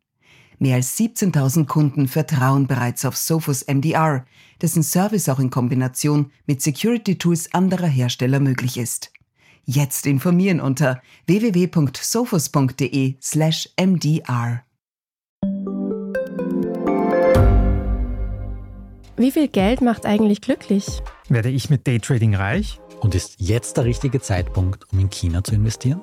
Mehr 0.59 0.77
als 0.77 0.99
17.000 0.99 1.67
Kunden 1.67 2.09
vertrauen 2.09 2.67
bereits 2.67 3.05
auf 3.05 3.17
Sophos 3.17 3.65
MDR, 3.67 4.25
dessen 4.61 4.83
Service 4.83 5.29
auch 5.29 5.39
in 5.39 5.51
Kombination 5.51 6.33
mit 6.47 6.61
Security-Tools 6.63 7.55
anderer 7.55 7.87
Hersteller 7.87 8.41
möglich 8.41 8.77
ist. 8.77 9.13
Jetzt 9.65 10.07
informieren 10.07 10.61
unter 10.61 11.01
www.sophos.de/mdr. 11.27 13.15
slash 13.23 13.69
Wie 19.17 19.31
viel 19.31 19.49
Geld 19.49 19.81
macht 19.81 20.07
eigentlich 20.07 20.41
glücklich? 20.41 20.87
Werde 21.29 21.51
ich 21.51 21.71
mit 21.71 21.87
Daytrading 21.87 22.35
reich? 22.35 22.81
Und 23.01 23.15
ist 23.15 23.37
jetzt 23.39 23.77
der 23.77 23.85
richtige 23.85 24.21
Zeitpunkt, 24.21 24.93
um 24.93 24.99
in 24.99 25.11
China 25.11 25.45
zu 25.45 25.55
investieren? 25.55 26.03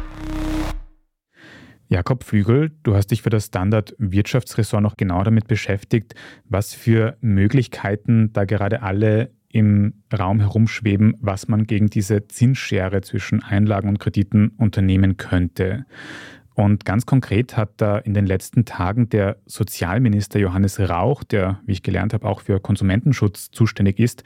Jakob 1.91 2.23
Flügel, 2.23 2.71
du 2.83 2.95
hast 2.95 3.07
dich 3.07 3.21
für 3.21 3.29
das 3.29 3.47
Standard 3.47 3.93
Wirtschaftsressort 3.97 4.81
noch 4.81 4.95
genau 4.95 5.25
damit 5.25 5.49
beschäftigt, 5.49 6.15
was 6.45 6.73
für 6.73 7.17
Möglichkeiten 7.19 8.31
da 8.31 8.45
gerade 8.45 8.81
alle 8.81 9.31
im 9.49 9.95
Raum 10.17 10.39
herumschweben, 10.39 11.17
was 11.19 11.49
man 11.49 11.67
gegen 11.67 11.89
diese 11.89 12.29
Zinsschere 12.29 13.01
zwischen 13.01 13.43
Einlagen 13.43 13.89
und 13.89 13.99
Krediten 13.99 14.53
unternehmen 14.55 15.17
könnte. 15.17 15.85
Und 16.53 16.85
ganz 16.85 17.05
konkret 17.05 17.57
hat 17.57 17.73
da 17.75 17.97
in 17.97 18.13
den 18.13 18.25
letzten 18.25 18.63
Tagen 18.63 19.09
der 19.09 19.35
Sozialminister 19.45 20.39
Johannes 20.39 20.79
Rauch, 20.79 21.25
der, 21.25 21.59
wie 21.65 21.73
ich 21.73 21.83
gelernt 21.83 22.13
habe, 22.13 22.25
auch 22.25 22.39
für 22.39 22.61
Konsumentenschutz 22.61 23.51
zuständig 23.51 23.99
ist, 23.99 24.23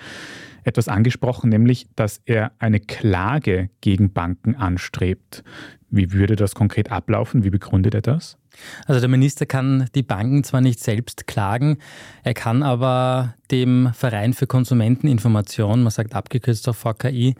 etwas 0.65 0.87
angesprochen, 0.87 1.49
nämlich, 1.49 1.87
dass 1.95 2.21
er 2.25 2.51
eine 2.59 2.79
Klage 2.79 3.69
gegen 3.81 4.11
Banken 4.11 4.55
anstrebt. 4.55 5.43
Wie 5.89 6.11
würde 6.11 6.35
das 6.35 6.55
konkret 6.55 6.91
ablaufen? 6.91 7.43
Wie 7.43 7.49
begründet 7.49 7.93
er 7.93 8.01
das? 8.01 8.37
Also 8.85 8.99
der 8.99 9.09
Minister 9.09 9.45
kann 9.45 9.89
die 9.95 10.03
Banken 10.03 10.43
zwar 10.43 10.61
nicht 10.61 10.79
selbst 10.79 11.27
klagen, 11.27 11.77
er 12.23 12.33
kann 12.33 12.63
aber 12.63 13.35
dem 13.51 13.91
Verein 13.93 14.33
für 14.33 14.47
Konsumenteninformation, 14.47 15.83
man 15.83 15.91
sagt 15.91 16.15
abgekürzt 16.15 16.67
auf 16.69 16.77
VKI, 16.77 17.35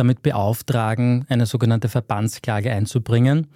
damit 0.00 0.22
beauftragen, 0.22 1.26
eine 1.28 1.46
sogenannte 1.46 1.88
Verbandsklage 1.88 2.72
einzubringen. 2.72 3.46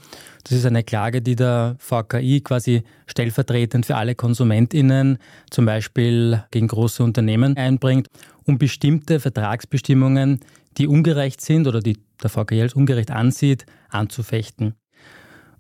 Das 0.44 0.52
ist 0.52 0.66
eine 0.66 0.84
Klage, 0.84 1.22
die 1.22 1.36
der 1.36 1.76
VKI 1.78 2.42
quasi 2.42 2.84
stellvertretend 3.06 3.86
für 3.86 3.96
alle 3.96 4.14
KonsumentInnen, 4.14 5.18
zum 5.50 5.64
Beispiel 5.64 6.44
gegen 6.50 6.68
große 6.68 7.02
Unternehmen, 7.02 7.56
einbringt, 7.56 8.08
um 8.44 8.58
bestimmte 8.58 9.20
Vertragsbestimmungen, 9.20 10.40
die 10.76 10.86
ungerecht 10.86 11.40
sind 11.40 11.66
oder 11.66 11.80
die 11.80 11.98
der 12.22 12.28
VKI 12.30 12.62
als 12.62 12.74
ungerecht 12.74 13.10
ansieht, 13.10 13.64
anzufechten. 13.88 14.74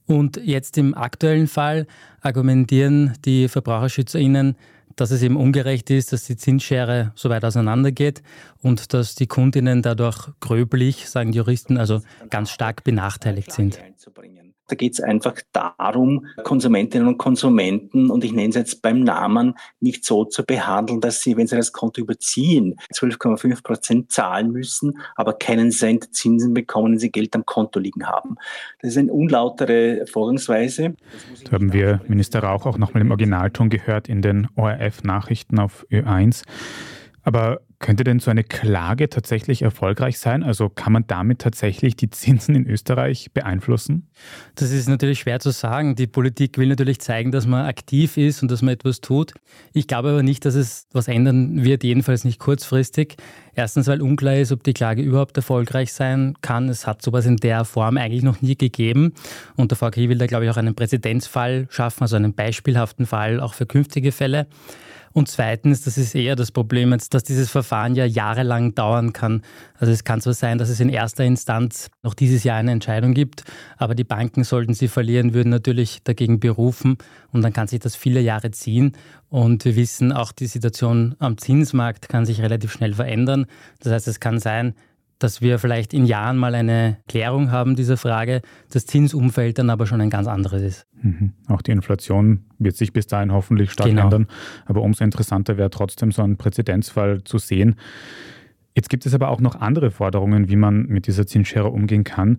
Und 0.06 0.36
jetzt 0.36 0.76
im 0.76 0.94
aktuellen 0.94 1.46
Fall 1.46 1.86
argumentieren 2.20 3.14
die 3.24 3.48
VerbraucherschützerInnen, 3.48 4.56
dass 4.96 5.10
es 5.10 5.22
eben 5.22 5.36
ungerecht 5.36 5.90
ist, 5.90 6.12
dass 6.12 6.24
die 6.24 6.36
Zinsschere 6.36 7.12
so 7.14 7.28
weit 7.30 7.44
auseinandergeht 7.44 8.22
und 8.62 8.92
dass 8.92 9.14
die 9.14 9.26
Kundinnen 9.26 9.82
dadurch 9.82 10.30
gröblich, 10.40 11.08
sagen 11.08 11.32
die 11.32 11.38
Juristen, 11.38 11.76
also 11.76 12.00
ganz 12.30 12.50
stark 12.50 12.84
benachteiligt 12.84 13.52
sind. 13.52 13.78
Da 14.68 14.76
geht 14.76 14.94
es 14.94 15.00
einfach 15.00 15.34
darum, 15.52 16.26
Konsumentinnen 16.42 17.06
und 17.06 17.18
Konsumenten, 17.18 18.10
und 18.10 18.24
ich 18.24 18.32
nenne 18.32 18.48
es 18.48 18.54
jetzt 18.54 18.82
beim 18.82 19.00
Namen, 19.00 19.54
nicht 19.80 20.04
so 20.04 20.24
zu 20.24 20.44
behandeln, 20.44 21.00
dass 21.00 21.20
sie, 21.20 21.36
wenn 21.36 21.46
sie 21.46 21.56
das 21.56 21.72
Konto 21.72 22.00
überziehen, 22.00 22.76
12,5 22.94 23.62
Prozent 23.62 24.12
zahlen 24.12 24.52
müssen, 24.52 24.98
aber 25.16 25.34
keinen 25.34 25.70
Cent 25.70 26.14
Zinsen 26.14 26.54
bekommen, 26.54 26.92
wenn 26.92 26.98
sie 26.98 27.10
Geld 27.10 27.34
am 27.34 27.44
Konto 27.44 27.78
liegen 27.78 28.06
haben. 28.06 28.36
Das 28.80 28.92
ist 28.92 28.98
eine 28.98 29.12
unlautere 29.12 30.06
Vorgangsweise. 30.06 30.94
Da 31.44 31.52
haben 31.52 31.72
wir 31.72 32.00
Minister 32.08 32.42
Rauch 32.42 32.66
auch 32.66 32.78
nochmal 32.78 33.02
im 33.02 33.10
Originalton 33.10 33.68
gehört 33.68 34.08
in 34.08 34.22
den 34.22 34.48
ORF-Nachrichten 34.56 35.58
auf 35.58 35.86
Ö1. 35.90 36.44
Aber 37.22 37.60
könnte 37.84 38.02
denn 38.02 38.18
so 38.18 38.30
eine 38.30 38.44
Klage 38.44 39.10
tatsächlich 39.10 39.60
erfolgreich 39.60 40.18
sein? 40.18 40.42
Also 40.42 40.70
kann 40.70 40.94
man 40.94 41.06
damit 41.06 41.40
tatsächlich 41.40 41.96
die 41.96 42.08
Zinsen 42.08 42.54
in 42.54 42.66
Österreich 42.66 43.32
beeinflussen? 43.34 44.08
Das 44.54 44.70
ist 44.70 44.88
natürlich 44.88 45.18
schwer 45.18 45.38
zu 45.38 45.50
sagen. 45.50 45.94
Die 45.94 46.06
Politik 46.06 46.56
will 46.56 46.68
natürlich 46.68 46.98
zeigen, 47.00 47.30
dass 47.30 47.46
man 47.46 47.66
aktiv 47.66 48.16
ist 48.16 48.40
und 48.40 48.50
dass 48.50 48.62
man 48.62 48.72
etwas 48.72 49.02
tut. 49.02 49.34
Ich 49.74 49.86
glaube 49.86 50.08
aber 50.08 50.22
nicht, 50.22 50.46
dass 50.46 50.54
es 50.54 50.86
was 50.92 51.08
ändern 51.08 51.62
wird, 51.62 51.84
jedenfalls 51.84 52.24
nicht 52.24 52.38
kurzfristig. 52.38 53.16
Erstens, 53.54 53.86
weil 53.86 54.00
unklar 54.00 54.36
ist, 54.36 54.50
ob 54.50 54.64
die 54.64 54.72
Klage 54.72 55.02
überhaupt 55.02 55.36
erfolgreich 55.36 55.92
sein 55.92 56.36
kann. 56.40 56.70
Es 56.70 56.86
hat 56.86 57.02
sowas 57.02 57.26
in 57.26 57.36
der 57.36 57.66
Form 57.66 57.98
eigentlich 57.98 58.22
noch 58.22 58.40
nie 58.40 58.56
gegeben. 58.56 59.12
Und 59.56 59.72
der 59.72 59.76
VKI 59.76 60.08
will 60.08 60.16
da, 60.16 60.24
glaube 60.26 60.46
ich, 60.46 60.50
auch 60.50 60.56
einen 60.56 60.74
Präzedenzfall 60.74 61.66
schaffen, 61.68 62.04
also 62.04 62.16
einen 62.16 62.32
beispielhaften 62.32 63.04
Fall 63.04 63.40
auch 63.40 63.52
für 63.52 63.66
künftige 63.66 64.10
Fälle. 64.10 64.46
Und 65.14 65.28
zweitens, 65.28 65.82
das 65.82 65.96
ist 65.96 66.16
eher 66.16 66.34
das 66.34 66.50
Problem 66.50 66.90
dass 66.90 67.22
dieses 67.22 67.48
Verfahren 67.48 67.94
ja 67.94 68.04
jahrelang 68.04 68.74
dauern 68.74 69.12
kann. 69.12 69.42
Also 69.78 69.92
es 69.92 70.02
kann 70.02 70.20
zwar 70.20 70.34
sein, 70.34 70.58
dass 70.58 70.68
es 70.68 70.80
in 70.80 70.88
erster 70.88 71.24
Instanz 71.24 71.88
noch 72.02 72.14
dieses 72.14 72.42
Jahr 72.42 72.56
eine 72.56 72.72
Entscheidung 72.72 73.14
gibt, 73.14 73.44
aber 73.76 73.94
die 73.94 74.02
Banken, 74.02 74.42
sollten 74.42 74.74
sie 74.74 74.88
verlieren, 74.88 75.32
würden 75.32 75.50
natürlich 75.50 76.02
dagegen 76.02 76.40
berufen 76.40 76.98
und 77.30 77.42
dann 77.42 77.52
kann 77.52 77.68
sich 77.68 77.78
das 77.78 77.94
viele 77.94 78.20
Jahre 78.20 78.50
ziehen. 78.50 78.96
Und 79.28 79.64
wir 79.64 79.76
wissen, 79.76 80.10
auch 80.10 80.32
die 80.32 80.46
Situation 80.46 81.14
am 81.20 81.38
Zinsmarkt 81.38 82.08
kann 82.08 82.26
sich 82.26 82.40
relativ 82.40 82.72
schnell 82.72 82.94
verändern. 82.94 83.46
Das 83.78 83.92
heißt, 83.92 84.08
es 84.08 84.18
kann 84.18 84.40
sein, 84.40 84.74
dass 85.20 85.40
wir 85.40 85.60
vielleicht 85.60 85.94
in 85.94 86.06
Jahren 86.06 86.36
mal 86.36 86.56
eine 86.56 86.98
Klärung 87.06 87.52
haben 87.52 87.76
dieser 87.76 87.96
Frage, 87.96 88.42
das 88.72 88.84
Zinsumfeld 88.86 89.58
dann 89.58 89.70
aber 89.70 89.86
schon 89.86 90.00
ein 90.00 90.10
ganz 90.10 90.26
anderes 90.26 90.62
ist. 90.62 90.86
Mhm. 91.04 91.32
Auch 91.48 91.60
die 91.60 91.70
Inflation 91.70 92.44
wird 92.58 92.76
sich 92.76 92.92
bis 92.92 93.06
dahin 93.06 93.30
hoffentlich 93.30 93.70
stark 93.70 93.90
genau. 93.90 94.04
ändern. 94.04 94.26
Aber 94.64 94.82
umso 94.82 95.04
interessanter 95.04 95.58
wäre 95.58 95.70
trotzdem 95.70 96.10
so 96.10 96.22
ein 96.22 96.36
Präzedenzfall 96.36 97.22
zu 97.24 97.38
sehen. 97.38 97.76
Jetzt 98.74 98.88
gibt 98.88 99.06
es 99.06 99.14
aber 99.14 99.28
auch 99.28 99.40
noch 99.40 99.54
andere 99.54 99.90
Forderungen, 99.90 100.48
wie 100.48 100.56
man 100.56 100.86
mit 100.86 101.06
dieser 101.06 101.26
Zinsschere 101.26 101.68
umgehen 101.68 102.04
kann. 102.04 102.38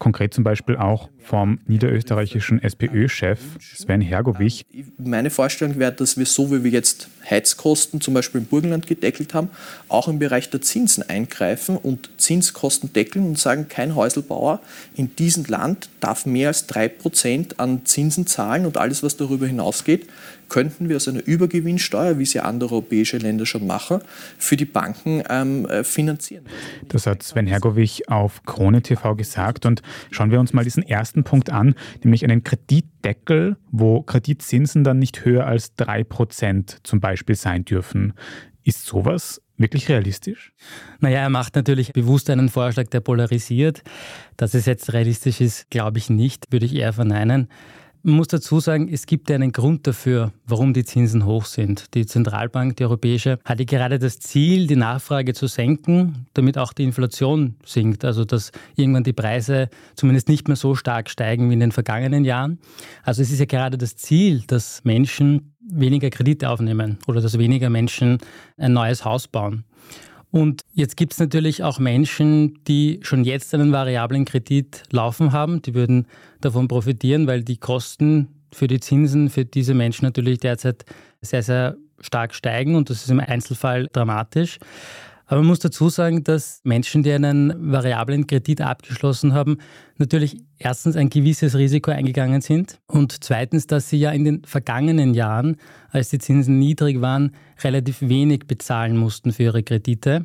Konkret 0.00 0.34
zum 0.34 0.42
Beispiel 0.42 0.76
auch 0.76 1.10
vom 1.20 1.60
niederösterreichischen 1.66 2.60
SPÖ-Chef 2.60 3.38
Sven 3.60 4.00
Hergovich. 4.00 4.64
Meine 4.96 5.30
Vorstellung 5.30 5.78
wäre, 5.78 5.92
dass 5.92 6.16
wir 6.16 6.26
so, 6.26 6.50
wie 6.50 6.64
wir 6.64 6.70
jetzt 6.70 7.08
Heizkosten 7.28 8.00
zum 8.00 8.14
Beispiel 8.14 8.40
im 8.40 8.46
Burgenland 8.46 8.86
gedeckelt 8.86 9.34
haben, 9.34 9.50
auch 9.88 10.08
im 10.08 10.18
Bereich 10.18 10.48
der 10.50 10.62
Zinsen 10.62 11.08
eingreifen 11.08 11.76
und 11.76 12.10
Zinskosten 12.16 12.92
deckeln 12.92 13.26
und 13.26 13.38
sagen, 13.38 13.68
kein 13.68 13.94
Häuselbauer 13.94 14.60
in 14.96 15.14
diesem 15.14 15.44
Land 15.44 15.90
darf 16.00 16.24
mehr 16.24 16.48
als 16.48 16.68
3% 16.68 17.58
an 17.58 17.84
Zinsen 17.84 18.26
zahlen 18.26 18.64
und 18.64 18.78
alles, 18.78 19.02
was 19.02 19.18
darüber 19.18 19.46
hinausgeht, 19.46 20.08
könnten 20.50 20.90
wir 20.90 20.96
aus 20.96 21.08
einer 21.08 21.26
Übergewinnsteuer, 21.26 22.18
wie 22.18 22.26
sie 22.26 22.40
andere 22.40 22.72
europäische 22.72 23.16
Länder 23.16 23.46
schon 23.46 23.66
machen, 23.66 24.00
für 24.36 24.56
die 24.56 24.66
Banken 24.66 25.22
ähm, 25.30 25.64
äh, 25.66 25.84
finanzieren. 25.84 26.44
Das 26.88 27.06
hat 27.06 27.22
Sven 27.22 27.46
Hergovich 27.46 28.08
auf 28.08 28.42
Krone 28.44 28.82
TV 28.82 29.14
gesagt. 29.14 29.64
Und 29.64 29.80
schauen 30.10 30.30
wir 30.30 30.40
uns 30.40 30.52
mal 30.52 30.64
diesen 30.64 30.82
ersten 30.82 31.24
Punkt 31.24 31.50
an, 31.50 31.74
nämlich 32.04 32.24
einen 32.24 32.44
Kreditdeckel, 32.44 33.56
wo 33.70 34.02
Kreditzinsen 34.02 34.84
dann 34.84 34.98
nicht 34.98 35.24
höher 35.24 35.46
als 35.46 35.76
3% 35.78 36.78
zum 36.82 37.00
Beispiel 37.00 37.36
sein 37.36 37.64
dürfen. 37.64 38.12
Ist 38.62 38.84
sowas 38.84 39.40
wirklich 39.56 39.88
realistisch? 39.88 40.52
Naja, 41.00 41.20
er 41.20 41.30
macht 41.30 41.54
natürlich 41.54 41.92
bewusst 41.92 42.28
einen 42.30 42.48
Vorschlag, 42.48 42.88
der 42.88 43.00
polarisiert. 43.00 43.82
Dass 44.36 44.54
es 44.54 44.66
jetzt 44.66 44.92
realistisch 44.92 45.40
ist, 45.40 45.70
glaube 45.70 45.98
ich 45.98 46.10
nicht, 46.10 46.50
würde 46.50 46.66
ich 46.66 46.74
eher 46.74 46.92
verneinen. 46.92 47.48
Man 48.02 48.14
muss 48.14 48.28
dazu 48.28 48.60
sagen, 48.60 48.88
es 48.90 49.04
gibt 49.04 49.30
einen 49.30 49.52
Grund 49.52 49.86
dafür, 49.86 50.32
warum 50.46 50.72
die 50.72 50.84
Zinsen 50.84 51.26
hoch 51.26 51.44
sind. 51.44 51.94
Die 51.94 52.06
Zentralbank, 52.06 52.76
die 52.76 52.84
europäische, 52.84 53.38
hatte 53.44 53.66
gerade 53.66 53.98
das 53.98 54.18
Ziel, 54.20 54.66
die 54.66 54.76
Nachfrage 54.76 55.34
zu 55.34 55.46
senken, 55.48 56.26
damit 56.32 56.56
auch 56.56 56.72
die 56.72 56.84
Inflation 56.84 57.56
sinkt. 57.62 58.06
Also 58.06 58.24
dass 58.24 58.52
irgendwann 58.74 59.04
die 59.04 59.12
Preise 59.12 59.68
zumindest 59.96 60.30
nicht 60.30 60.48
mehr 60.48 60.56
so 60.56 60.74
stark 60.74 61.10
steigen 61.10 61.50
wie 61.50 61.54
in 61.54 61.60
den 61.60 61.72
vergangenen 61.72 62.24
Jahren. 62.24 62.58
Also 63.02 63.20
es 63.20 63.30
ist 63.30 63.38
ja 63.38 63.44
gerade 63.44 63.76
das 63.76 63.96
Ziel, 63.96 64.44
dass 64.46 64.82
Menschen 64.82 65.52
weniger 65.60 66.08
Kredite 66.08 66.48
aufnehmen 66.48 66.98
oder 67.06 67.20
dass 67.20 67.38
weniger 67.38 67.68
Menschen 67.68 68.16
ein 68.56 68.72
neues 68.72 69.04
Haus 69.04 69.28
bauen. 69.28 69.64
Und 70.30 70.62
jetzt 70.72 70.96
gibt 70.96 71.12
es 71.12 71.18
natürlich 71.18 71.64
auch 71.64 71.78
Menschen, 71.78 72.62
die 72.68 73.00
schon 73.02 73.24
jetzt 73.24 73.52
einen 73.52 73.72
variablen 73.72 74.24
Kredit 74.24 74.84
laufen 74.90 75.32
haben. 75.32 75.60
Die 75.62 75.74
würden 75.74 76.06
davon 76.40 76.68
profitieren, 76.68 77.26
weil 77.26 77.42
die 77.42 77.56
Kosten 77.56 78.28
für 78.52 78.68
die 78.68 78.80
Zinsen 78.80 79.28
für 79.30 79.44
diese 79.44 79.74
Menschen 79.74 80.04
natürlich 80.04 80.38
derzeit 80.38 80.84
sehr, 81.20 81.42
sehr 81.42 81.76
stark 82.00 82.34
steigen 82.34 82.74
und 82.76 82.90
das 82.90 83.02
ist 83.02 83.10
im 83.10 83.20
Einzelfall 83.20 83.88
dramatisch. 83.92 84.58
Aber 85.30 85.42
man 85.42 85.46
muss 85.46 85.60
dazu 85.60 85.88
sagen, 85.88 86.24
dass 86.24 86.60
Menschen, 86.64 87.04
die 87.04 87.12
einen 87.12 87.72
variablen 87.72 88.26
Kredit 88.26 88.62
abgeschlossen 88.62 89.32
haben, 89.32 89.58
natürlich 89.96 90.38
erstens 90.58 90.96
ein 90.96 91.08
gewisses 91.08 91.56
Risiko 91.56 91.92
eingegangen 91.92 92.40
sind 92.40 92.80
und 92.88 93.22
zweitens, 93.22 93.68
dass 93.68 93.88
sie 93.88 93.98
ja 93.98 94.10
in 94.10 94.24
den 94.24 94.44
vergangenen 94.44 95.14
Jahren, 95.14 95.58
als 95.90 96.08
die 96.08 96.18
Zinsen 96.18 96.58
niedrig 96.58 97.00
waren, 97.00 97.30
relativ 97.62 98.00
wenig 98.00 98.48
bezahlen 98.48 98.96
mussten 98.96 99.32
für 99.32 99.44
ihre 99.44 99.62
Kredite. 99.62 100.24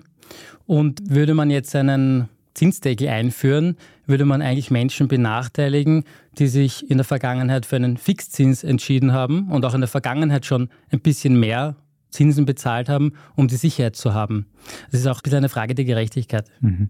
Und 0.66 1.08
würde 1.08 1.36
man 1.36 1.52
jetzt 1.52 1.76
einen 1.76 2.28
Zinsdeckel 2.56 3.08
einführen, 3.08 3.78
würde 4.08 4.26
man 4.26 4.42
eigentlich 4.42 4.72
Menschen 4.72 5.08
benachteiligen, 5.08 6.04
die 6.40 6.48
sich 6.48 6.90
in 6.90 6.98
der 6.98 7.06
Vergangenheit 7.06 7.68
für 7.68 7.76
einen 7.76 7.98
Fixzins 7.98 8.64
entschieden 8.64 9.14
haben 9.14 9.52
und 9.52 9.66
auch 9.66 9.76
in 9.76 9.82
der 9.82 9.88
Vergangenheit 9.88 10.48
schon 10.48 10.70
ein 10.90 11.02
bisschen 11.02 11.40
mehr 11.40 11.76
Zinsen 12.16 12.46
bezahlt 12.46 12.90
haben, 12.90 13.14
um 13.36 13.48
die 13.48 13.56
Sicherheit 13.56 13.96
zu 13.96 14.14
haben. 14.14 14.48
Das 14.92 15.02
ist 15.02 15.08
auch 15.08 15.22
ein 15.24 15.34
eine 15.34 15.50
Frage 15.50 15.76
der 15.76 15.86
Gerechtigkeit. 15.86 16.50
Mhm. 16.62 16.90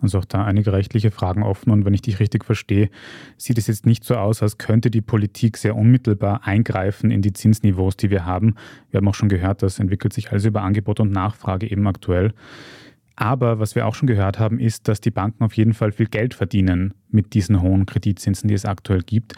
Also 0.00 0.18
auch 0.18 0.24
da 0.24 0.44
einige 0.44 0.72
rechtliche 0.72 1.10
Fragen 1.10 1.42
offen. 1.42 1.70
Und 1.70 1.84
wenn 1.84 1.94
ich 1.94 2.02
dich 2.02 2.20
richtig 2.20 2.44
verstehe, 2.44 2.88
sieht 3.36 3.58
es 3.58 3.66
jetzt 3.66 3.86
nicht 3.86 4.04
so 4.04 4.16
aus, 4.16 4.42
als 4.42 4.58
könnte 4.58 4.90
die 4.90 5.02
Politik 5.02 5.56
sehr 5.56 5.76
unmittelbar 5.76 6.46
eingreifen 6.46 7.10
in 7.10 7.22
die 7.22 7.32
Zinsniveaus, 7.32 7.96
die 7.96 8.10
wir 8.10 8.24
haben. 8.24 8.54
Wir 8.90 8.98
haben 8.98 9.08
auch 9.08 9.14
schon 9.14 9.28
gehört, 9.28 9.62
das 9.62 9.78
entwickelt 9.78 10.12
sich 10.12 10.30
alles 10.30 10.44
über 10.44 10.62
Angebot 10.62 11.00
und 11.00 11.12
Nachfrage 11.12 11.70
eben 11.70 11.86
aktuell. 11.86 12.32
Aber 13.16 13.58
was 13.58 13.74
wir 13.74 13.86
auch 13.86 13.94
schon 13.94 14.06
gehört 14.06 14.38
haben, 14.38 14.58
ist, 14.58 14.88
dass 14.88 15.02
die 15.02 15.10
Banken 15.10 15.44
auf 15.44 15.52
jeden 15.54 15.74
Fall 15.74 15.92
viel 15.92 16.06
Geld 16.06 16.32
verdienen 16.32 16.94
mit 17.10 17.34
diesen 17.34 17.60
hohen 17.60 17.84
Kreditzinsen, 17.84 18.48
die 18.48 18.54
es 18.54 18.64
aktuell 18.64 19.02
gibt. 19.02 19.34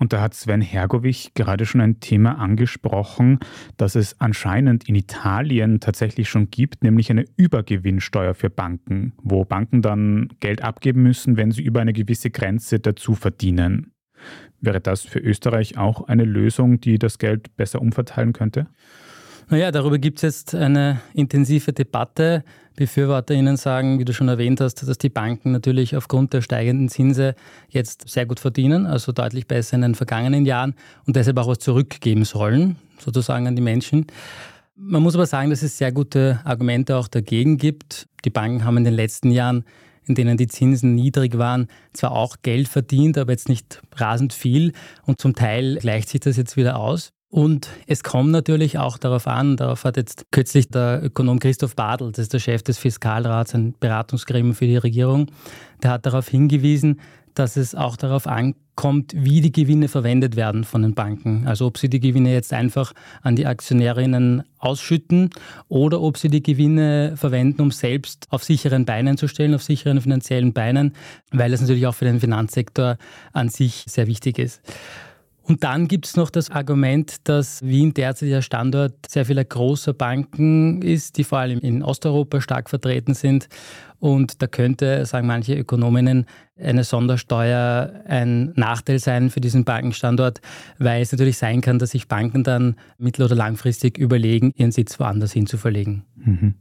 Und 0.00 0.14
da 0.14 0.22
hat 0.22 0.34
Sven 0.34 0.62
Hergovich 0.62 1.34
gerade 1.34 1.66
schon 1.66 1.82
ein 1.82 2.00
Thema 2.00 2.38
angesprochen, 2.38 3.38
das 3.76 3.96
es 3.96 4.18
anscheinend 4.18 4.88
in 4.88 4.94
Italien 4.94 5.78
tatsächlich 5.78 6.30
schon 6.30 6.50
gibt, 6.50 6.82
nämlich 6.82 7.10
eine 7.10 7.26
Übergewinnsteuer 7.36 8.32
für 8.32 8.48
Banken, 8.48 9.12
wo 9.22 9.44
Banken 9.44 9.82
dann 9.82 10.30
Geld 10.40 10.64
abgeben 10.64 11.02
müssen, 11.02 11.36
wenn 11.36 11.50
sie 11.50 11.62
über 11.62 11.82
eine 11.82 11.92
gewisse 11.92 12.30
Grenze 12.30 12.80
dazu 12.80 13.14
verdienen. 13.14 13.92
Wäre 14.62 14.80
das 14.80 15.02
für 15.02 15.18
Österreich 15.18 15.76
auch 15.76 16.08
eine 16.08 16.24
Lösung, 16.24 16.80
die 16.80 16.98
das 16.98 17.18
Geld 17.18 17.54
besser 17.56 17.82
umverteilen 17.82 18.32
könnte? 18.32 18.68
Naja, 19.50 19.72
darüber 19.72 19.98
gibt 19.98 20.18
es 20.18 20.22
jetzt 20.22 20.54
eine 20.54 21.00
intensive 21.12 21.72
Debatte. 21.72 22.44
BefürworterInnen 22.76 23.56
sagen, 23.56 23.98
wie 23.98 24.04
du 24.04 24.14
schon 24.14 24.28
erwähnt 24.28 24.60
hast, 24.60 24.86
dass 24.86 24.96
die 24.96 25.08
Banken 25.08 25.50
natürlich 25.50 25.96
aufgrund 25.96 26.32
der 26.32 26.40
steigenden 26.40 26.88
Zinse 26.88 27.34
jetzt 27.68 28.08
sehr 28.08 28.26
gut 28.26 28.38
verdienen, 28.38 28.86
also 28.86 29.10
deutlich 29.10 29.48
besser 29.48 29.74
in 29.74 29.82
den 29.82 29.96
vergangenen 29.96 30.46
Jahren 30.46 30.76
und 31.04 31.16
deshalb 31.16 31.36
auch 31.38 31.48
was 31.48 31.58
zurückgeben 31.58 32.24
sollen, 32.24 32.76
sozusagen 33.00 33.48
an 33.48 33.56
die 33.56 33.62
Menschen. 33.62 34.06
Man 34.76 35.02
muss 35.02 35.16
aber 35.16 35.26
sagen, 35.26 35.50
dass 35.50 35.62
es 35.62 35.76
sehr 35.76 35.90
gute 35.90 36.38
Argumente 36.44 36.96
auch 36.96 37.08
dagegen 37.08 37.58
gibt. 37.58 38.06
Die 38.24 38.30
Banken 38.30 38.64
haben 38.64 38.76
in 38.76 38.84
den 38.84 38.94
letzten 38.94 39.32
Jahren 39.32 39.64
in 40.04 40.14
denen 40.14 40.36
die 40.36 40.48
Zinsen 40.48 40.94
niedrig 40.94 41.38
waren, 41.38 41.68
zwar 41.92 42.12
auch 42.12 42.36
Geld 42.42 42.68
verdient, 42.68 43.18
aber 43.18 43.32
jetzt 43.32 43.48
nicht 43.48 43.82
rasend 43.94 44.32
viel. 44.32 44.72
Und 45.04 45.20
zum 45.20 45.34
Teil 45.34 45.76
gleicht 45.76 46.08
sich 46.08 46.20
das 46.20 46.36
jetzt 46.36 46.56
wieder 46.56 46.78
aus. 46.78 47.12
Und 47.30 47.68
es 47.86 48.02
kommt 48.02 48.32
natürlich 48.32 48.78
auch 48.78 48.98
darauf 48.98 49.28
an, 49.28 49.56
darauf 49.56 49.84
hat 49.84 49.96
jetzt 49.96 50.24
kürzlich 50.32 50.68
der 50.68 51.00
Ökonom 51.02 51.38
Christoph 51.38 51.76
Badl, 51.76 52.10
das 52.10 52.24
ist 52.24 52.32
der 52.32 52.40
Chef 52.40 52.64
des 52.64 52.76
Fiskalrats, 52.76 53.54
ein 53.54 53.74
Beratungsgremium 53.78 54.52
für 54.54 54.66
die 54.66 54.76
Regierung, 54.76 55.26
der 55.80 55.92
hat 55.92 56.06
darauf 56.06 56.28
hingewiesen, 56.28 57.00
dass 57.34 57.56
es 57.56 57.76
auch 57.76 57.96
darauf 57.96 58.26
ankommt, 58.26 59.12
wie 59.14 59.40
die 59.40 59.52
Gewinne 59.52 59.86
verwendet 59.86 60.34
werden 60.34 60.64
von 60.64 60.82
den 60.82 60.94
Banken. 60.94 61.46
Also 61.46 61.66
ob 61.66 61.78
sie 61.78 61.88
die 61.88 62.00
Gewinne 62.00 62.32
jetzt 62.32 62.52
einfach 62.52 62.92
an 63.22 63.36
die 63.36 63.46
Aktionärinnen 63.46 64.42
ausschütten 64.58 65.30
oder 65.68 66.00
ob 66.00 66.18
sie 66.18 66.30
die 66.30 66.42
Gewinne 66.42 67.14
verwenden, 67.16 67.62
um 67.62 67.70
selbst 67.70 68.26
auf 68.30 68.42
sicheren 68.42 68.86
Beinen 68.86 69.16
zu 69.16 69.28
stellen, 69.28 69.54
auf 69.54 69.62
sicheren 69.62 70.00
finanziellen 70.00 70.52
Beinen, 70.52 70.94
weil 71.30 71.52
es 71.52 71.60
natürlich 71.60 71.86
auch 71.86 71.94
für 71.94 72.06
den 72.06 72.18
Finanzsektor 72.18 72.98
an 73.32 73.48
sich 73.48 73.84
sehr 73.86 74.08
wichtig 74.08 74.40
ist. 74.40 74.60
Und 75.50 75.64
dann 75.64 75.88
gibt 75.88 76.06
es 76.06 76.16
noch 76.16 76.30
das 76.30 76.48
Argument, 76.48 77.28
dass 77.28 77.60
Wien 77.66 77.92
derzeit 77.92 78.28
der 78.28 78.40
Standort 78.40 78.94
sehr 79.08 79.24
vieler 79.24 79.44
großer 79.44 79.92
Banken 79.92 80.80
ist, 80.80 81.18
die 81.18 81.24
vor 81.24 81.40
allem 81.40 81.58
in 81.58 81.82
Osteuropa 81.82 82.40
stark 82.40 82.70
vertreten 82.70 83.14
sind. 83.14 83.48
Und 83.98 84.42
da 84.42 84.46
könnte, 84.46 85.04
sagen 85.06 85.26
manche 85.26 85.56
Ökonominnen, 85.56 86.26
eine 86.56 86.84
Sondersteuer 86.84 88.04
ein 88.06 88.52
Nachteil 88.54 89.00
sein 89.00 89.28
für 89.28 89.40
diesen 89.40 89.64
Bankenstandort, 89.64 90.40
weil 90.78 91.02
es 91.02 91.10
natürlich 91.10 91.36
sein 91.36 91.62
kann, 91.62 91.80
dass 91.80 91.90
sich 91.90 92.06
Banken 92.06 92.44
dann 92.44 92.76
mittel- 92.96 93.24
oder 93.24 93.34
langfristig 93.34 93.98
überlegen, 93.98 94.52
ihren 94.54 94.70
Sitz 94.70 95.00
woanders 95.00 95.32
hin 95.32 95.48
zu 95.48 95.58
verlegen. 95.58 96.04
Mhm. 96.14 96.54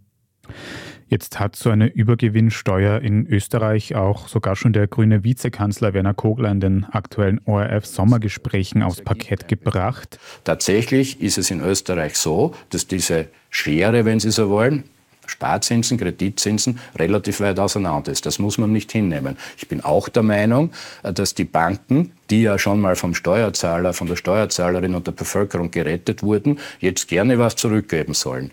Jetzt 1.09 1.39
hat 1.39 1.55
so 1.55 1.71
eine 1.71 1.87
Übergewinnsteuer 1.87 3.01
in 3.01 3.25
Österreich 3.25 3.95
auch 3.95 4.27
sogar 4.27 4.55
schon 4.55 4.73
der 4.73 4.85
grüne 4.85 5.23
Vizekanzler 5.23 5.95
Werner 5.95 6.13
Kogler 6.13 6.51
in 6.51 6.59
den 6.59 6.85
aktuellen 6.85 7.41
ORF-Sommergesprächen 7.45 8.83
aufs 8.83 9.01
Parkett 9.01 9.47
gebracht. 9.47 10.19
Tatsächlich 10.43 11.19
ist 11.19 11.39
es 11.39 11.49
in 11.49 11.61
Österreich 11.61 12.15
so, 12.15 12.53
dass 12.69 12.85
diese 12.85 13.27
Schere, 13.49 14.05
wenn 14.05 14.19
Sie 14.19 14.29
so 14.29 14.49
wollen, 14.49 14.83
Sparzinsen, 15.25 15.97
Kreditzinsen 15.97 16.79
relativ 16.95 17.39
weit 17.39 17.59
auseinander 17.59 18.11
ist. 18.11 18.27
Das 18.27 18.37
muss 18.37 18.59
man 18.59 18.71
nicht 18.71 18.91
hinnehmen. 18.91 19.37
Ich 19.57 19.67
bin 19.67 19.81
auch 19.81 20.09
der 20.09 20.23
Meinung, 20.23 20.71
dass 21.01 21.33
die 21.33 21.43
Banken, 21.43 22.11
die 22.29 22.43
ja 22.43 22.59
schon 22.59 22.79
mal 22.79 22.95
vom 22.95 23.15
Steuerzahler, 23.15 23.93
von 23.93 24.07
der 24.07 24.15
Steuerzahlerin 24.15 24.95
und 24.95 25.07
der 25.07 25.11
Bevölkerung 25.11 25.71
gerettet 25.71 26.21
wurden, 26.23 26.59
jetzt 26.79 27.07
gerne 27.07 27.39
was 27.39 27.55
zurückgeben 27.55 28.13
sollen. 28.13 28.51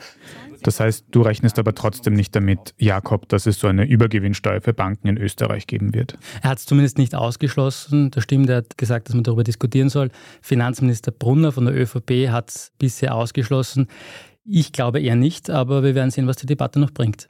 Das 0.62 0.80
heißt, 0.80 1.06
du 1.10 1.22
rechnest 1.22 1.58
aber 1.58 1.74
trotzdem 1.74 2.14
nicht 2.14 2.34
damit, 2.34 2.74
Jakob, 2.78 3.28
dass 3.28 3.46
es 3.46 3.58
so 3.58 3.66
eine 3.66 3.84
Übergewinnsteuer 3.84 4.60
für 4.60 4.72
Banken 4.72 5.08
in 5.08 5.16
Österreich 5.18 5.66
geben 5.66 5.94
wird. 5.94 6.18
Er 6.42 6.50
hat 6.50 6.58
es 6.58 6.66
zumindest 6.66 6.98
nicht 6.98 7.14
ausgeschlossen. 7.14 8.10
Das 8.10 8.24
stimmt, 8.24 8.48
er 8.48 8.56
hat 8.56 8.78
gesagt, 8.78 9.08
dass 9.08 9.14
man 9.14 9.24
darüber 9.24 9.44
diskutieren 9.44 9.88
soll. 9.88 10.10
Finanzminister 10.42 11.12
Brunner 11.12 11.52
von 11.52 11.66
der 11.66 11.74
ÖVP 11.74 12.28
hat 12.30 12.50
es 12.50 12.72
bisher 12.78 13.14
ausgeschlossen. 13.14 13.88
Ich 14.44 14.72
glaube 14.72 15.00
eher 15.00 15.16
nicht, 15.16 15.50
aber 15.50 15.82
wir 15.82 15.94
werden 15.94 16.10
sehen, 16.10 16.26
was 16.26 16.36
die 16.36 16.46
Debatte 16.46 16.78
noch 16.78 16.92
bringt. 16.92 17.28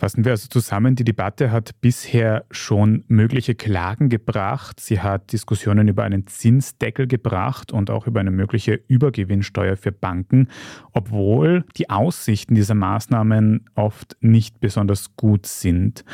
Fassen 0.00 0.24
wir 0.24 0.32
also 0.32 0.48
zusammen, 0.48 0.96
die 0.96 1.04
Debatte 1.04 1.52
hat 1.52 1.78
bisher 1.82 2.46
schon 2.50 3.04
mögliche 3.08 3.54
Klagen 3.54 4.08
gebracht. 4.08 4.80
Sie 4.80 5.00
hat 5.00 5.30
Diskussionen 5.30 5.88
über 5.88 6.04
einen 6.04 6.26
Zinsdeckel 6.26 7.06
gebracht 7.06 7.70
und 7.70 7.90
auch 7.90 8.06
über 8.06 8.18
eine 8.20 8.30
mögliche 8.30 8.80
Übergewinnsteuer 8.88 9.76
für 9.76 9.92
Banken, 9.92 10.48
obwohl 10.92 11.66
die 11.76 11.90
Aussichten 11.90 12.54
dieser 12.54 12.74
Maßnahmen 12.74 13.68
oft 13.74 14.16
nicht 14.20 14.58
besonders 14.58 15.16
gut 15.16 15.44
sind. 15.44 16.06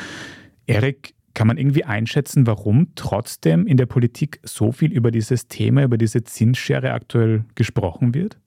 Erik, 0.65 1.13
kann 1.33 1.47
man 1.47 1.57
irgendwie 1.57 1.85
einschätzen, 1.85 2.45
warum 2.45 2.89
trotzdem 2.95 3.67
in 3.67 3.77
der 3.77 3.85
Politik 3.85 4.41
so 4.43 4.73
viel 4.73 4.91
über 4.91 5.11
dieses 5.11 5.47
Thema, 5.47 5.83
über 5.83 5.97
diese 5.97 6.25
Zinsschere 6.25 6.91
aktuell 6.91 7.45
gesprochen 7.55 8.13
wird? 8.13 8.37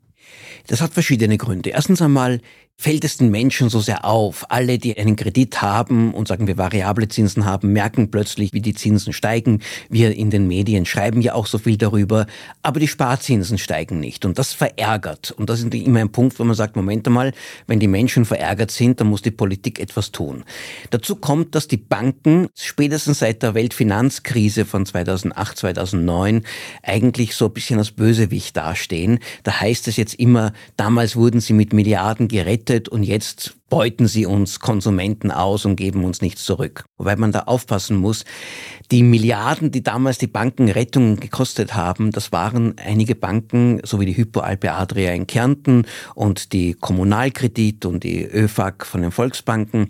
Das 0.67 0.81
hat 0.83 0.93
verschiedene 0.93 1.39
Gründe. 1.39 1.71
Erstens 1.71 2.03
einmal 2.03 2.41
fällt 2.81 3.05
es 3.05 3.19
den 3.19 3.31
Menschen 3.31 3.69
so 3.69 3.81
sehr 3.81 4.07
auf. 4.07 4.47
Alle, 4.51 4.79
die 4.79 4.97
einen 4.97 5.15
Kredit 5.15 5.61
haben 5.61 6.15
und 6.15 6.29
sagen 6.29 6.47
wir 6.47 6.57
variable 6.57 7.09
Zinsen 7.09 7.45
haben, 7.45 7.75
merken 7.75 8.11
plötzlich, 8.11 8.55
wie 8.55 8.63
die 8.63 8.73
Zinsen 8.73 9.13
steigen. 9.13 9.61
Wir 9.91 10.17
in 10.17 10.31
den 10.31 10.49
Medien 10.49 10.87
schreiben 10.87 11.21
ja 11.21 11.35
auch 11.35 11.45
so 11.45 11.59
viel 11.59 11.77
darüber, 11.77 12.27
aber 12.63 12.81
die 12.81 12.89
Sparzinsen 12.89 13.59
steigen 13.59 14.01
nicht 14.01 14.25
und 14.25 14.39
das 14.39 14.55
verärgert. 14.55 15.31
Und 15.31 15.51
das 15.51 15.61
ist 15.61 15.75
immer 15.75 16.01
ein 16.01 16.11
Punkt, 16.11 16.39
wo 16.39 16.45
man 16.45 16.57
sagt, 16.57 16.75
Moment 16.75 17.07
einmal, 17.07 17.33
wenn 17.67 17.81
die 17.81 17.87
Menschen 17.87 18.25
verärgert 18.25 18.71
sind, 18.71 18.99
dann 18.99 19.09
muss 19.09 19.21
die 19.21 19.31
Politik 19.31 19.79
etwas 19.79 20.11
tun. 20.11 20.45
Dazu 20.89 21.17
kommt, 21.17 21.55
dass 21.55 21.69
die 21.69 21.77
Banken 21.77 22.49
spätestens 22.57 23.19
seit 23.19 23.43
der 23.43 23.53
Weltfinanzkrise 23.53 24.65
von 24.65 24.87
2008, 24.87 25.59
2009 25.59 26.47
eigentlich 26.83 27.35
so 27.35 27.45
ein 27.45 27.53
bisschen 27.53 27.79
als 27.79 27.91
Bösewicht 27.91 28.57
dastehen. 28.57 29.19
Da 29.43 29.61
heißt 29.61 29.87
es 29.87 29.99
jetzt 29.99 30.15
immer, 30.15 30.55
damals 30.79 31.15
wurden 31.15 31.43
sie 31.43 31.53
mit 31.53 31.75
Milliarden 31.75 32.27
gerettet 32.27 32.70
und 32.89 33.03
jetzt 33.03 33.55
beuten 33.71 34.07
sie 34.07 34.27
uns 34.27 34.61
Konsumenten 34.61 35.31
aus 35.31 35.65
und 35.65 35.77
geben 35.77 36.05
uns 36.05 36.21
nichts 36.21 36.45
zurück. 36.45 36.85
Wobei 36.99 37.17
man 37.17 37.33
da 37.33 37.45
aufpassen 37.45 37.97
muss, 37.97 38.27
die 38.91 39.03
Milliarden, 39.03 39.71
die 39.71 39.83
damals 39.83 40.19
die 40.19 40.27
Banken 40.27 40.69
Rettungen 40.69 41.19
gekostet 41.19 41.75
haben, 41.75 42.11
das 42.11 42.33
waren 42.33 42.75
einige 42.77 43.15
Banken, 43.15 43.81
so 43.85 44.01
wie 44.01 44.07
die 44.07 44.17
Hypo 44.17 44.41
Alpe 44.41 44.73
Adria 44.73 45.13
in 45.13 45.27
Kärnten 45.27 45.87
und 46.15 46.53
die 46.53 46.75
Kommunalkredit 46.75 47.87
und 47.87 48.05
die 48.05 48.25
ÖFAG 48.25 48.85
von 48.85 49.01
den 49.01 49.13
Volksbanken. 49.13 49.89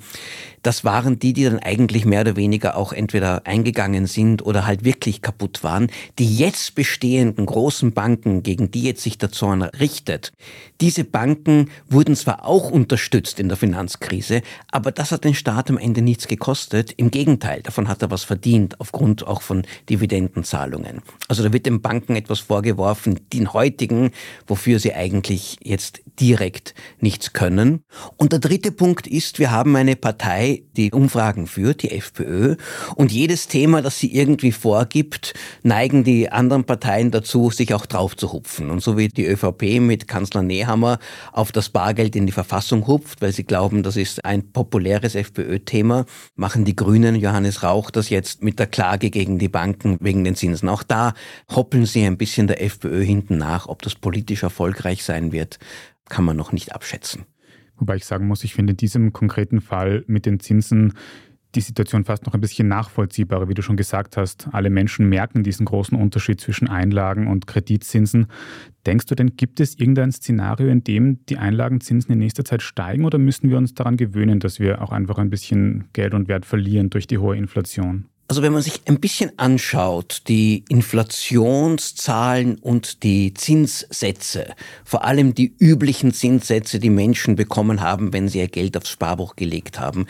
Das 0.63 0.85
waren 0.85 1.19
die, 1.19 1.33
die 1.33 1.45
dann 1.45 1.59
eigentlich 1.59 2.05
mehr 2.05 2.21
oder 2.21 2.37
weniger 2.37 2.77
auch 2.77 2.93
entweder 2.93 3.47
eingegangen 3.47 4.07
sind 4.07 4.45
oder 4.45 4.67
halt 4.67 4.85
wirklich 4.85 5.23
kaputt 5.23 5.65
waren. 5.65 5.91
Die 6.19 6.37
jetzt 6.37 6.75
bestehenden 6.75 7.47
großen 7.47 7.93
Banken, 7.93 8.43
gegen 8.43 8.71
die 8.71 8.83
jetzt 8.83 9.03
sich 9.03 9.17
der 9.17 9.33
Zorn 9.33 9.63
richtet, 9.63 10.33
diese 10.83 11.05
Banken 11.05 11.71
wurden 11.89 12.15
zwar 12.15 12.45
auch 12.45 12.71
unterstützt 12.71 13.41
in 13.41 13.49
der 13.49 13.57
Finanzkrise, 13.71 14.43
aber 14.73 14.91
das 14.91 15.13
hat 15.13 15.23
den 15.23 15.35
Staat 15.35 15.71
am 15.71 15.79
Ende 15.79 16.03
nichts 16.03 16.27
gekostet. 16.27 16.93
Im 16.97 17.13
Gegenteil, 17.13 17.63
davon 17.63 17.87
hat 17.87 18.03
er 18.03 18.11
was 18.11 18.25
verdient, 18.25 18.81
aufgrund 18.81 19.25
auch 19.27 19.43
von 19.43 19.63
Dividendenzahlungen. 19.89 21.03
Also 21.29 21.45
da 21.45 21.53
wird 21.53 21.67
den 21.67 21.81
Banken 21.81 22.17
etwas 22.17 22.41
vorgeworfen, 22.41 23.21
den 23.33 23.53
heutigen, 23.53 24.11
wofür 24.49 24.81
sie 24.81 24.95
eigentlich 24.95 25.59
jetzt 25.63 26.03
direkt 26.19 26.75
nichts 27.01 27.33
können. 27.33 27.85
Und 28.17 28.33
der 28.33 28.41
dritte 28.41 28.73
Punkt 28.73 29.07
ist, 29.07 29.39
wir 29.39 29.53
haben 29.53 29.77
eine 29.77 29.95
Partei, 29.95 30.65
die 30.77 30.91
Umfragen 30.91 31.47
führt, 31.47 31.83
die 31.83 31.93
FPÖ, 31.93 32.57
und 32.97 33.13
jedes 33.13 33.47
Thema, 33.47 33.83
das 33.83 33.99
sie 33.99 34.13
irgendwie 34.13 34.53
vorgibt, 34.53 35.35
neigen 35.63 36.03
die 36.03 36.31
anderen 36.31 36.65
Parteien 36.65 37.11
dazu, 37.11 37.51
sich 37.51 37.73
auch 37.73 37.87
drauf 37.87 38.17
zu 38.17 38.33
hupfen. 38.33 38.71
Und 38.71 38.83
so 38.83 38.99
wie 38.99 39.09
die 39.09 39.27
ÖVP 39.27 39.81
mit 39.81 40.09
Kanzler 40.09 40.43
Nehammer 40.43 40.99
auf 41.33 41.53
das 41.53 41.69
Bargeld 41.69 42.17
in 42.17 42.27
die 42.27 42.33
Verfassung 42.33 42.87
hupft, 42.87 43.23
weil 43.23 43.33
sie 43.33 43.45
glauben, 43.61 43.83
das 43.83 43.99
ist 43.99 44.25
ein 44.25 44.53
populäres 44.53 45.15
FPÖ-Thema, 45.15 46.07
machen 46.35 46.65
die 46.65 46.75
Grünen, 46.75 47.15
Johannes 47.15 47.63
Rauch, 47.63 47.91
das 47.91 48.09
jetzt 48.09 48.43
mit 48.43 48.59
der 48.59 48.67
Klage 48.67 49.11
gegen 49.11 49.39
die 49.39 49.51
Banken 49.51 49.99
wegen 50.01 50.25
den 50.25 50.35
Zinsen. 50.35 50.71
Auch 50.71 50.83
da 50.83 51.13
hoppeln 51.55 51.85
sie 51.85 52.07
ein 52.07 52.17
bisschen 52.17 52.47
der 52.47 52.63
FPÖ 52.63 53.03
hinten 53.03 53.37
nach. 53.37 53.69
Ob 53.69 53.83
das 53.83 53.97
politisch 53.97 54.45
erfolgreich 54.45 55.05
sein 55.05 55.31
wird, 55.31 55.59
kann 56.09 56.25
man 56.25 56.39
noch 56.39 56.53
nicht 56.53 56.75
abschätzen. 56.75 57.27
Wobei 57.77 57.97
ich 57.97 58.07
sagen 58.07 58.27
muss, 58.27 58.45
ich 58.45 58.55
finde 58.55 58.71
in 58.71 58.79
diesem 58.79 59.13
konkreten 59.13 59.61
Fall 59.61 60.05
mit 60.07 60.25
den 60.25 60.41
Zinsen 60.41 60.95
die 61.55 61.61
Situation 61.61 62.05
fast 62.05 62.27
noch 62.27 62.35
ein 62.35 62.41
bisschen 62.41 62.69
nachvollziehbarer, 62.69 63.49
wie 63.49 63.55
du 63.55 63.63
schon 63.63 63.77
gesagt 63.77 64.17
hast. 64.17 64.49
Alle 64.53 64.71
Menschen 64.71 65.09
merken 65.09 65.43
diesen 65.43 65.67
großen 65.67 65.99
Unterschied 65.99 66.41
zwischen 66.41 66.69
Einlagen 66.69 67.27
und 67.27 67.47
Kreditzinsen. 67.47 68.27
Denkst 68.87 69.07
du 69.07 69.15
denn, 69.15 69.37
gibt 69.37 69.61
es 69.61 69.79
irgendein 69.79 70.13
Szenario, 70.13 70.69
in 70.69 70.85
dem 70.85 71.25
die 71.27 71.39
Einlagenzinsen 71.39 72.13
in 72.13 72.19
nächster 72.19 72.45
Zeit 72.45 72.63
steigen 72.63 73.05
oder 73.05 73.19
müssen 73.19 73.51
wir 73.51 73.59
uns 73.59 73.75
daran 73.75 73.97
gewöhnen, 73.97 74.41
dass 74.41 74.61
wir 74.61 74.83
auch 74.83 74.93
einfach 74.93 75.19
ein 75.19 75.31
bisschen 75.31 75.85
Geld 75.93 76.15
und 76.15 76.29
Wert 76.29 76.47
verlieren 76.47 76.91
durch 76.91 77.07
die 77.07 77.19
hohe 77.19 77.37
Inflation? 77.37 78.07
Also 78.31 78.43
wenn 78.43 78.53
man 78.53 78.63
sich 78.63 78.83
ein 78.87 79.01
bisschen 79.01 79.37
anschaut, 79.41 80.23
die 80.29 80.65
Inflationszahlen 80.69 82.59
und 82.59 83.03
die 83.03 83.35
Zinssätze, 83.35 84.55
vor 84.85 85.05
allem 85.05 85.35
die 85.35 85.53
üblichen 85.59 86.13
Zinssätze, 86.13 86.79
die 86.79 86.91
Menschen 86.91 87.35
bekommen 87.35 87.81
haben, 87.81 88.13
wenn 88.13 88.29
sie 88.29 88.39
ihr 88.39 88.47
Geld 88.47 88.77
aufs 88.77 88.89
Sparbuch 88.89 89.35
gelegt 89.35 89.81
haben, 89.81 90.07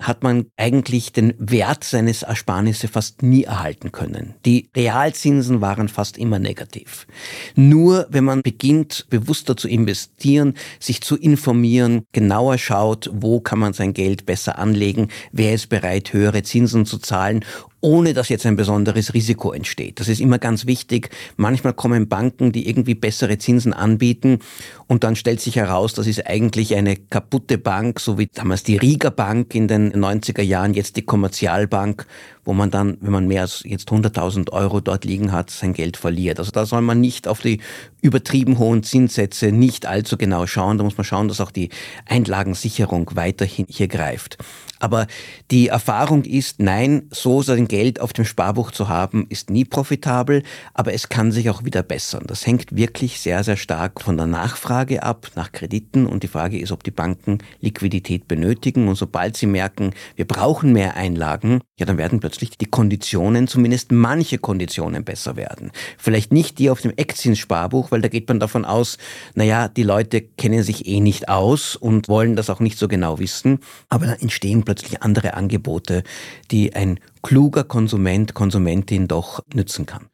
hat 0.00 0.22
man 0.22 0.46
eigentlich 0.56 1.12
den 1.12 1.34
Wert 1.38 1.84
seines 1.84 2.22
Ersparnisse 2.22 2.88
fast 2.88 3.22
nie 3.22 3.44
erhalten 3.44 3.92
können. 3.92 4.34
Die 4.44 4.70
Realzinsen 4.74 5.60
waren 5.60 5.88
fast 5.88 6.18
immer 6.18 6.38
negativ. 6.38 7.06
Nur 7.54 8.06
wenn 8.10 8.24
man 8.24 8.42
beginnt, 8.42 9.06
bewusster 9.10 9.56
zu 9.56 9.68
investieren, 9.68 10.54
sich 10.78 11.02
zu 11.02 11.16
informieren, 11.16 12.04
genauer 12.12 12.58
schaut, 12.58 13.10
wo 13.12 13.40
kann 13.40 13.58
man 13.58 13.72
sein 13.74 13.92
Geld 13.92 14.26
besser 14.26 14.58
anlegen, 14.58 15.08
wer 15.32 15.54
ist 15.54 15.68
bereit, 15.68 16.12
höhere 16.12 16.42
Zinsen 16.42 16.86
zu 16.86 16.98
zahlen 16.98 17.44
ohne 17.80 18.12
dass 18.12 18.28
jetzt 18.28 18.46
ein 18.46 18.56
besonderes 18.56 19.14
Risiko 19.14 19.52
entsteht. 19.52 20.00
Das 20.00 20.08
ist 20.08 20.20
immer 20.20 20.38
ganz 20.38 20.66
wichtig. 20.66 21.10
Manchmal 21.36 21.72
kommen 21.72 22.08
Banken, 22.08 22.52
die 22.52 22.68
irgendwie 22.68 22.94
bessere 22.94 23.38
Zinsen 23.38 23.72
anbieten 23.72 24.40
und 24.86 25.04
dann 25.04 25.16
stellt 25.16 25.40
sich 25.40 25.56
heraus, 25.56 25.94
das 25.94 26.06
ist 26.06 26.26
eigentlich 26.26 26.74
eine 26.74 26.96
kaputte 26.96 27.58
Bank, 27.58 28.00
so 28.00 28.18
wie 28.18 28.26
damals 28.26 28.62
die 28.62 28.76
Riga 28.76 29.10
Bank 29.10 29.54
in 29.54 29.68
den 29.68 29.92
90er 29.92 30.42
Jahren, 30.42 30.74
jetzt 30.74 30.96
die 30.96 31.02
Kommerzialbank, 31.02 32.06
wo 32.44 32.52
man 32.52 32.70
dann, 32.70 32.98
wenn 33.00 33.12
man 33.12 33.26
mehr 33.26 33.42
als 33.42 33.62
jetzt 33.64 33.88
100.000 33.88 34.50
Euro 34.52 34.80
dort 34.80 35.04
liegen 35.04 35.32
hat, 35.32 35.50
sein 35.50 35.72
Geld 35.72 35.96
verliert. 35.96 36.38
Also 36.38 36.50
da 36.50 36.66
soll 36.66 36.82
man 36.82 37.00
nicht 37.00 37.28
auf 37.28 37.40
die 37.40 37.60
übertrieben 38.02 38.58
hohen 38.58 38.82
Zinssätze 38.82 39.52
nicht 39.52 39.86
allzu 39.86 40.16
genau 40.16 40.46
schauen. 40.46 40.78
Da 40.78 40.84
muss 40.84 40.96
man 40.96 41.04
schauen, 41.04 41.28
dass 41.28 41.40
auch 41.40 41.50
die 41.50 41.70
Einlagensicherung 42.06 43.10
weiterhin 43.14 43.66
hier 43.68 43.88
greift. 43.88 44.38
Aber 44.80 45.06
die 45.50 45.68
Erfahrung 45.68 46.24
ist, 46.24 46.58
nein, 46.58 47.04
so 47.10 47.42
sein 47.42 47.68
Geld 47.68 48.00
auf 48.00 48.12
dem 48.12 48.24
Sparbuch 48.24 48.72
zu 48.72 48.88
haben, 48.88 49.26
ist 49.28 49.50
nie 49.50 49.64
profitabel, 49.64 50.42
aber 50.74 50.92
es 50.92 51.08
kann 51.08 51.30
sich 51.30 51.50
auch 51.50 51.64
wieder 51.64 51.82
bessern. 51.82 52.24
Das 52.26 52.46
hängt 52.46 52.74
wirklich 52.74 53.20
sehr, 53.20 53.44
sehr 53.44 53.56
stark 53.56 54.00
von 54.00 54.16
der 54.16 54.26
Nachfrage 54.26 55.02
ab, 55.02 55.28
nach 55.36 55.52
Krediten. 55.52 56.06
Und 56.06 56.22
die 56.22 56.28
Frage 56.28 56.58
ist, 56.58 56.72
ob 56.72 56.82
die 56.82 56.90
Banken 56.90 57.38
Liquidität 57.60 58.26
benötigen. 58.26 58.88
Und 58.88 58.96
sobald 58.96 59.36
sie 59.36 59.46
merken, 59.46 59.92
wir 60.16 60.26
brauchen 60.26 60.72
mehr 60.72 60.96
Einlagen, 60.96 61.60
ja, 61.78 61.86
dann 61.86 61.98
werden 61.98 62.20
plötzlich 62.20 62.56
die 62.58 62.66
Konditionen, 62.66 63.46
zumindest 63.48 63.92
manche 63.92 64.38
Konditionen 64.38 65.04
besser 65.04 65.36
werden. 65.36 65.70
Vielleicht 65.98 66.32
nicht 66.32 66.58
die 66.58 66.70
auf 66.70 66.80
dem 66.80 66.92
Eckzinssparbuch, 66.96 67.90
weil 67.90 68.00
da 68.00 68.08
geht 68.08 68.28
man 68.28 68.40
davon 68.40 68.64
aus, 68.64 68.98
naja, 69.34 69.68
die 69.68 69.82
Leute 69.82 70.22
kennen 70.22 70.62
sich 70.62 70.86
eh 70.86 71.00
nicht 71.00 71.28
aus 71.28 71.76
und 71.76 72.08
wollen 72.08 72.36
das 72.36 72.50
auch 72.50 72.60
nicht 72.60 72.78
so 72.78 72.88
genau 72.88 73.18
wissen. 73.18 73.60
Aber 73.88 74.06
da 74.06 74.14
entstehen 74.14 74.64
plötzlich 74.70 75.02
andere 75.02 75.34
Angebote, 75.34 76.04
die 76.52 76.76
ein 76.76 77.00
kluger 77.24 77.64
Konsument, 77.64 78.34
Konsumentin 78.34 79.08
doch 79.08 79.42
nützen 79.52 79.84
kann. 79.84 80.06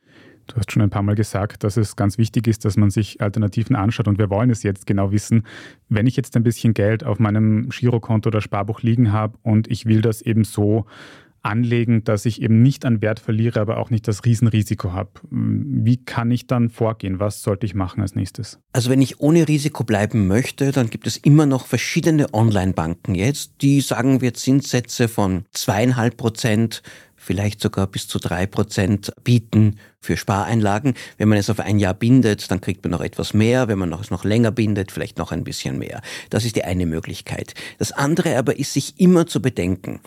Du 0.46 0.56
hast 0.56 0.72
schon 0.72 0.80
ein 0.80 0.88
paar 0.88 1.02
Mal 1.02 1.14
gesagt, 1.14 1.62
dass 1.62 1.76
es 1.76 1.94
ganz 1.94 2.16
wichtig 2.16 2.46
ist, 2.46 2.64
dass 2.64 2.78
man 2.78 2.88
sich 2.88 3.20
Alternativen 3.20 3.76
anschaut. 3.76 4.08
Und 4.08 4.18
wir 4.18 4.30
wollen 4.30 4.48
es 4.48 4.62
jetzt 4.62 4.86
genau 4.86 5.12
wissen. 5.12 5.42
Wenn 5.90 6.06
ich 6.06 6.16
jetzt 6.16 6.34
ein 6.36 6.42
bisschen 6.42 6.72
Geld 6.72 7.04
auf 7.04 7.18
meinem 7.18 7.68
Girokonto 7.68 8.28
oder 8.28 8.40
Sparbuch 8.40 8.80
liegen 8.80 9.12
habe 9.12 9.36
und 9.42 9.70
ich 9.70 9.84
will 9.84 10.00
das 10.00 10.22
eben 10.22 10.44
so 10.44 10.86
anlegen, 11.46 12.04
dass 12.04 12.26
ich 12.26 12.42
eben 12.42 12.62
nicht 12.62 12.84
an 12.84 13.00
Wert 13.00 13.20
verliere, 13.20 13.60
aber 13.60 13.78
auch 13.78 13.90
nicht 13.90 14.06
das 14.08 14.24
Riesenrisiko 14.24 14.92
habe. 14.92 15.10
Wie 15.30 15.96
kann 16.04 16.30
ich 16.30 16.46
dann 16.46 16.68
vorgehen? 16.70 17.20
Was 17.20 17.42
sollte 17.42 17.66
ich 17.66 17.74
machen 17.74 18.02
als 18.02 18.14
nächstes? 18.14 18.58
Also 18.72 18.90
wenn 18.90 19.00
ich 19.00 19.20
ohne 19.20 19.48
Risiko 19.48 19.84
bleiben 19.84 20.26
möchte, 20.26 20.72
dann 20.72 20.90
gibt 20.90 21.06
es 21.06 21.16
immer 21.16 21.46
noch 21.46 21.66
verschiedene 21.66 22.32
Online-Banken 22.34 23.14
jetzt, 23.14 23.52
die 23.62 23.80
sagen 23.80 24.20
wir 24.20 24.34
Zinssätze 24.34 25.08
von 25.08 25.44
zweieinhalb 25.52 26.16
Prozent 26.16 26.82
vielleicht 27.26 27.60
sogar 27.60 27.88
bis 27.88 28.06
zu 28.06 28.18
drei 28.18 28.46
Prozent 28.46 29.12
bieten 29.24 29.78
für 30.00 30.16
Spareinlagen. 30.16 30.94
Wenn 31.18 31.28
man 31.28 31.38
es 31.38 31.50
auf 31.50 31.58
ein 31.58 31.80
Jahr 31.80 31.94
bindet, 31.94 32.50
dann 32.50 32.60
kriegt 32.60 32.84
man 32.84 32.92
noch 32.92 33.00
etwas 33.00 33.34
mehr. 33.34 33.66
Wenn 33.66 33.78
man 33.78 33.92
es 33.94 34.10
noch 34.10 34.24
länger 34.24 34.52
bindet, 34.52 34.92
vielleicht 34.92 35.18
noch 35.18 35.32
ein 35.32 35.42
bisschen 35.42 35.78
mehr. 35.78 36.02
Das 36.30 36.44
ist 36.44 36.54
die 36.54 36.62
eine 36.62 36.86
Möglichkeit. 36.86 37.54
Das 37.78 37.90
andere 37.90 38.38
aber 38.38 38.58
ist, 38.58 38.74
sich 38.74 39.00
immer 39.00 39.26
zu 39.26 39.42
bedenken, 39.42 40.00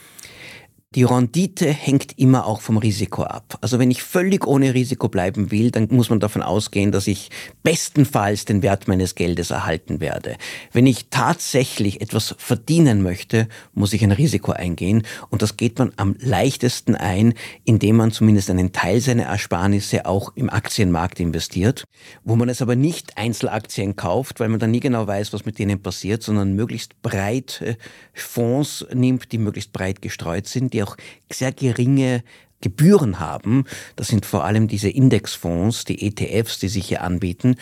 die 0.95 1.03
Rendite 1.03 1.71
hängt 1.71 2.17
immer 2.17 2.47
auch 2.47 2.61
vom 2.61 2.77
Risiko 2.77 3.21
ab. 3.21 3.59
Also 3.61 3.77
wenn 3.77 3.91
ich 3.91 4.01
völlig 4.01 4.47
ohne 4.47 4.73
Risiko 4.73 5.07
bleiben 5.07 5.51
will, 5.51 5.69
dann 5.69 5.87
muss 5.91 6.09
man 6.09 6.19
davon 6.19 6.41
ausgehen, 6.41 6.91
dass 6.91 7.05
ich 7.05 7.29
bestenfalls 7.61 8.45
den 8.45 8.63
Wert 8.63 8.87
meines 8.87 9.13
Geldes 9.13 9.51
erhalten 9.51 9.99
werde. 9.99 10.35
Wenn 10.71 10.87
ich 10.87 11.09
tatsächlich 11.11 12.01
etwas 12.01 12.33
verdienen 12.39 13.03
möchte, 13.03 13.47
muss 13.73 13.93
ich 13.93 14.03
ein 14.03 14.11
Risiko 14.11 14.51
eingehen 14.51 15.03
und 15.29 15.43
das 15.43 15.57
geht 15.57 15.77
man 15.77 15.91
am 15.97 16.15
leichtesten 16.17 16.95
ein, 16.95 17.35
indem 17.65 17.97
man 17.97 18.11
zumindest 18.11 18.49
einen 18.49 18.71
Teil 18.71 18.99
seiner 18.99 19.25
Ersparnisse 19.25 20.07
auch 20.07 20.31
im 20.35 20.49
Aktienmarkt 20.49 21.19
investiert, 21.19 21.83
wo 22.23 22.35
man 22.35 22.49
es 22.49 22.63
aber 22.63 22.75
nicht 22.75 23.15
Einzelaktien 23.15 23.95
kauft, 23.95 24.39
weil 24.39 24.49
man 24.49 24.59
dann 24.59 24.71
nie 24.71 24.79
genau 24.79 25.05
weiß, 25.05 25.33
was 25.33 25.45
mit 25.45 25.59
denen 25.59 25.83
passiert, 25.83 26.23
sondern 26.23 26.55
möglichst 26.55 26.99
breit 27.03 27.77
Fonds 28.13 28.87
nimmt, 28.91 29.31
die 29.31 29.37
möglichst 29.37 29.71
breit 29.71 30.01
gestreut 30.01 30.47
sind, 30.47 30.78
die 30.79 30.83
auch 30.83 30.95
sehr 31.31 31.51
geringe 31.51 32.23
Gebühren 32.61 33.19
haben. 33.19 33.65
Das 33.95 34.07
sind 34.07 34.25
vor 34.25 34.43
allem 34.43 34.67
diese 34.67 34.89
Indexfonds, 34.89 35.85
die 35.85 36.05
ETFs, 36.07 36.59
die 36.59 36.67
sich 36.67 36.87
hier 36.87 37.03
anbieten. 37.03 37.55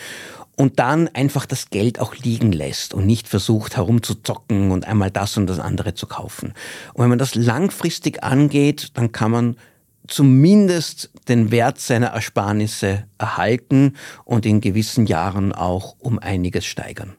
Und 0.56 0.80
dann 0.80 1.06
einfach 1.08 1.46
das 1.46 1.70
Geld 1.70 2.00
auch 2.00 2.16
liegen 2.16 2.50
lässt 2.50 2.92
und 2.92 3.06
nicht 3.06 3.28
versucht 3.28 3.76
herumzuzocken 3.76 4.72
und 4.72 4.86
einmal 4.86 5.12
das 5.12 5.36
und 5.36 5.46
das 5.46 5.60
andere 5.60 5.94
zu 5.94 6.08
kaufen. 6.08 6.52
Und 6.94 7.02
wenn 7.02 7.10
man 7.10 7.18
das 7.18 7.36
langfristig 7.36 8.24
angeht, 8.24 8.90
dann 8.94 9.12
kann 9.12 9.30
man 9.30 9.56
zumindest 10.08 11.10
den 11.28 11.52
Wert 11.52 11.78
seiner 11.78 12.08
Ersparnisse 12.08 13.04
erhalten 13.18 13.94
und 14.24 14.46
in 14.46 14.60
gewissen 14.60 15.06
Jahren 15.06 15.52
auch 15.52 15.96
um 16.00 16.18
einiges 16.18 16.66
steigern. 16.66 17.14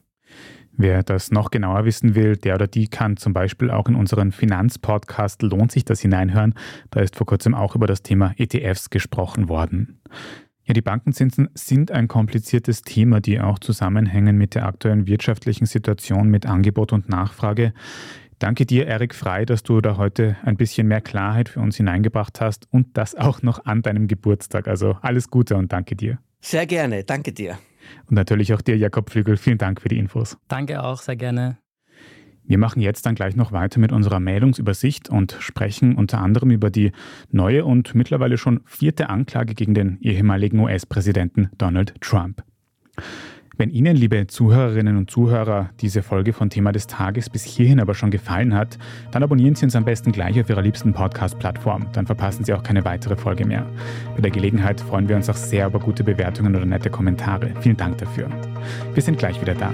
Wer 0.82 1.02
das 1.02 1.30
noch 1.30 1.50
genauer 1.50 1.84
wissen 1.84 2.14
will, 2.14 2.38
der 2.38 2.54
oder 2.54 2.66
die 2.66 2.88
kann 2.88 3.18
zum 3.18 3.34
Beispiel 3.34 3.70
auch 3.70 3.86
in 3.86 3.94
unseren 3.94 4.32
Finanzpodcast 4.32 5.42
Lohnt 5.42 5.70
sich 5.70 5.84
das 5.84 6.00
hineinhören. 6.00 6.54
Da 6.90 7.00
ist 7.00 7.16
vor 7.16 7.26
kurzem 7.26 7.54
auch 7.54 7.76
über 7.76 7.86
das 7.86 8.02
Thema 8.02 8.32
ETFs 8.38 8.88
gesprochen 8.88 9.50
worden. 9.50 10.00
Ja, 10.64 10.72
die 10.72 10.80
Bankenzinsen 10.80 11.50
sind 11.52 11.90
ein 11.90 12.08
kompliziertes 12.08 12.80
Thema, 12.80 13.20
die 13.20 13.42
auch 13.42 13.58
zusammenhängen 13.58 14.38
mit 14.38 14.54
der 14.54 14.64
aktuellen 14.64 15.06
wirtschaftlichen 15.06 15.66
Situation 15.66 16.30
mit 16.30 16.46
Angebot 16.46 16.94
und 16.94 17.10
Nachfrage. 17.10 17.74
Danke 18.38 18.64
dir, 18.64 18.86
Erik 18.86 19.14
Frei, 19.14 19.44
dass 19.44 19.62
du 19.62 19.82
da 19.82 19.98
heute 19.98 20.38
ein 20.46 20.56
bisschen 20.56 20.88
mehr 20.88 21.02
Klarheit 21.02 21.50
für 21.50 21.60
uns 21.60 21.76
hineingebracht 21.76 22.40
hast 22.40 22.66
und 22.72 22.96
das 22.96 23.14
auch 23.14 23.42
noch 23.42 23.66
an 23.66 23.82
deinem 23.82 24.08
Geburtstag. 24.08 24.66
Also 24.66 24.96
alles 25.02 25.28
Gute 25.28 25.56
und 25.56 25.74
danke 25.74 25.94
dir. 25.94 26.20
Sehr 26.40 26.64
gerne, 26.64 27.04
danke 27.04 27.34
dir. 27.34 27.58
Und 28.06 28.14
natürlich 28.14 28.52
auch 28.54 28.60
dir, 28.60 28.76
Jakob 28.76 29.10
Flügel. 29.10 29.36
Vielen 29.36 29.58
Dank 29.58 29.80
für 29.80 29.88
die 29.88 29.98
Infos. 29.98 30.38
Danke 30.48 30.82
auch, 30.82 31.00
sehr 31.00 31.16
gerne. 31.16 31.58
Wir 32.44 32.58
machen 32.58 32.82
jetzt 32.82 33.06
dann 33.06 33.14
gleich 33.14 33.36
noch 33.36 33.52
weiter 33.52 33.78
mit 33.78 33.92
unserer 33.92 34.18
Meldungsübersicht 34.18 35.08
und 35.08 35.36
sprechen 35.38 35.94
unter 35.94 36.18
anderem 36.18 36.50
über 36.50 36.68
die 36.68 36.90
neue 37.30 37.64
und 37.64 37.94
mittlerweile 37.94 38.38
schon 38.38 38.60
vierte 38.64 39.08
Anklage 39.08 39.54
gegen 39.54 39.72
den 39.72 39.98
ehemaligen 40.00 40.58
US-Präsidenten 40.58 41.50
Donald 41.58 41.94
Trump. 42.00 42.42
Wenn 43.60 43.68
Ihnen, 43.68 43.94
liebe 43.94 44.26
Zuhörerinnen 44.26 44.96
und 44.96 45.10
Zuhörer, 45.10 45.68
diese 45.82 46.02
Folge 46.02 46.32
von 46.32 46.48
Thema 46.48 46.72
des 46.72 46.86
Tages 46.86 47.28
bis 47.28 47.44
hierhin 47.44 47.78
aber 47.78 47.92
schon 47.92 48.10
gefallen 48.10 48.54
hat, 48.54 48.78
dann 49.10 49.22
abonnieren 49.22 49.54
Sie 49.54 49.66
uns 49.66 49.76
am 49.76 49.84
besten 49.84 50.12
gleich 50.12 50.40
auf 50.40 50.48
Ihrer 50.48 50.62
liebsten 50.62 50.94
Podcast-Plattform. 50.94 51.84
Dann 51.92 52.06
verpassen 52.06 52.42
Sie 52.42 52.54
auch 52.54 52.62
keine 52.62 52.86
weitere 52.86 53.16
Folge 53.16 53.44
mehr. 53.44 53.66
Bei 54.14 54.22
der 54.22 54.30
Gelegenheit 54.30 54.80
freuen 54.80 55.10
wir 55.10 55.16
uns 55.16 55.28
auch 55.28 55.36
sehr 55.36 55.66
über 55.66 55.78
gute 55.78 56.02
Bewertungen 56.02 56.56
oder 56.56 56.64
nette 56.64 56.88
Kommentare. 56.88 57.52
Vielen 57.60 57.76
Dank 57.76 57.98
dafür. 57.98 58.30
Wir 58.94 59.02
sind 59.02 59.18
gleich 59.18 59.38
wieder 59.42 59.54
da. 59.54 59.70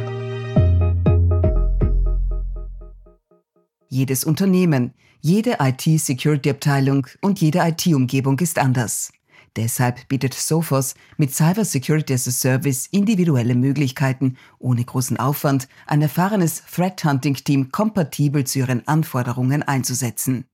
Jedes 3.89 4.25
Unternehmen, 4.25 4.95
jede 5.21 5.59
IT-Security-Abteilung 5.61 7.07
und 7.21 7.41
jede 7.41 7.61
IT-Umgebung 7.61 8.41
ist 8.41 8.59
anders. 8.59 9.13
Deshalb 9.57 10.07
bietet 10.09 10.35
Sophos 10.35 10.95
mit 11.17 11.35
Cyber 11.35 11.65
Security 11.65 12.13
as 12.13 12.29
a 12.29 12.31
Service 12.31 12.89
individuelle 12.91 13.55
Möglichkeiten, 13.55 14.37
ohne 14.59 14.85
großen 14.85 15.17
Aufwand 15.17 15.67
ein 15.87 16.03
erfahrenes 16.03 16.63
Threat 16.67 17.03
Hunting 17.05 17.37
Team 17.37 17.73
kompatibel 17.73 18.45
zu 18.45 18.59
ihren 18.59 18.87
Anforderungen 18.87 19.63
einzusetzen. 19.63 20.45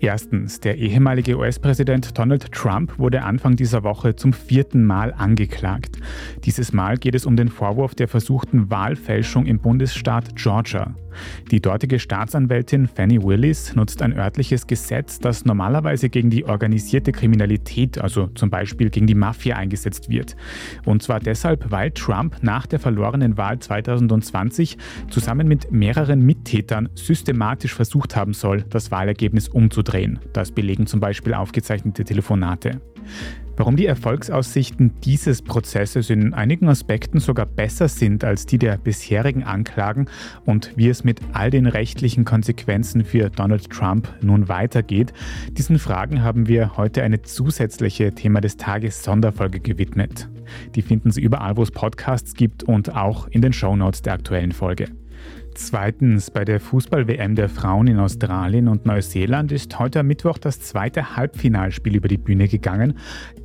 Erstens, 0.00 0.60
der 0.60 0.76
ehemalige 0.76 1.38
US-Präsident 1.38 2.18
Donald 2.18 2.52
Trump 2.52 2.98
wurde 2.98 3.22
Anfang 3.22 3.56
dieser 3.56 3.84
Woche 3.84 4.16
zum 4.16 4.32
vierten 4.32 4.84
Mal 4.84 5.14
angeklagt. 5.14 5.98
Dieses 6.44 6.72
Mal 6.72 6.98
geht 6.98 7.14
es 7.14 7.26
um 7.26 7.36
den 7.36 7.48
Vorwurf 7.48 7.94
der 7.94 8.08
versuchten 8.08 8.70
Wahlfälschung 8.70 9.46
im 9.46 9.60
Bundesstaat 9.60 10.36
Georgia. 10.36 10.94
Die 11.50 11.60
dortige 11.60 11.98
Staatsanwältin 11.98 12.88
Fanny 12.88 13.22
Willis 13.22 13.74
nutzt 13.74 14.02
ein 14.02 14.12
örtliches 14.12 14.66
Gesetz, 14.66 15.18
das 15.18 15.44
normalerweise 15.44 16.08
gegen 16.08 16.30
die 16.30 16.44
organisierte 16.44 17.12
Kriminalität, 17.12 17.98
also 17.98 18.28
zum 18.34 18.50
Beispiel 18.50 18.90
gegen 18.90 19.06
die 19.06 19.14
Mafia, 19.14 19.56
eingesetzt 19.56 20.08
wird. 20.08 20.36
Und 20.84 21.02
zwar 21.02 21.20
deshalb, 21.20 21.70
weil 21.70 21.90
Trump 21.92 22.38
nach 22.42 22.66
der 22.66 22.80
verlorenen 22.80 23.36
Wahl 23.36 23.58
2020 23.58 24.76
zusammen 25.10 25.48
mit 25.48 25.70
mehreren 25.70 26.20
Mittätern 26.22 26.88
systematisch 26.94 27.74
versucht 27.74 28.16
haben 28.16 28.34
soll, 28.34 28.64
das 28.70 28.90
Wahlergebnis 28.90 29.48
umzudrehen. 29.54 30.18
Das 30.32 30.50
belegen 30.50 30.86
zum 30.86 31.00
Beispiel 31.00 31.34
aufgezeichnete 31.34 32.04
Telefonate. 32.04 32.80
Warum 33.56 33.76
die 33.76 33.86
Erfolgsaussichten 33.86 34.98
dieses 35.04 35.40
Prozesses 35.40 36.10
in 36.10 36.34
einigen 36.34 36.68
Aspekten 36.68 37.20
sogar 37.20 37.46
besser 37.46 37.86
sind 37.86 38.24
als 38.24 38.46
die 38.46 38.58
der 38.58 38.78
bisherigen 38.78 39.44
Anklagen 39.44 40.06
und 40.44 40.72
wie 40.74 40.88
es 40.88 41.04
mit 41.04 41.20
all 41.32 41.50
den 41.50 41.66
rechtlichen 41.66 42.24
Konsequenzen 42.24 43.04
für 43.04 43.30
Donald 43.30 43.70
Trump 43.70 44.12
nun 44.22 44.48
weitergeht, 44.48 45.12
diesen 45.52 45.78
Fragen 45.78 46.22
haben 46.22 46.48
wir 46.48 46.76
heute 46.76 47.04
eine 47.04 47.22
zusätzliche 47.22 48.12
Thema 48.12 48.40
des 48.40 48.56
Tages 48.56 49.04
Sonderfolge 49.04 49.60
gewidmet. 49.60 50.28
Die 50.74 50.82
finden 50.82 51.12
Sie 51.12 51.22
überall, 51.22 51.56
wo 51.56 51.62
es 51.62 51.70
Podcasts 51.70 52.34
gibt 52.34 52.64
und 52.64 52.96
auch 52.96 53.28
in 53.28 53.40
den 53.40 53.52
Shownotes 53.52 54.02
der 54.02 54.14
aktuellen 54.14 54.52
Folge. 54.52 54.88
Zweitens, 55.56 56.32
bei 56.32 56.44
der 56.44 56.58
Fußball-WM 56.58 57.36
der 57.36 57.48
Frauen 57.48 57.86
in 57.86 58.00
Australien 58.00 58.66
und 58.66 58.86
Neuseeland 58.86 59.52
ist 59.52 59.78
heute 59.78 60.00
am 60.00 60.08
Mittwoch 60.08 60.36
das 60.36 60.60
zweite 60.60 61.16
Halbfinalspiel 61.16 61.94
über 61.94 62.08
die 62.08 62.18
Bühne 62.18 62.48
gegangen. 62.48 62.94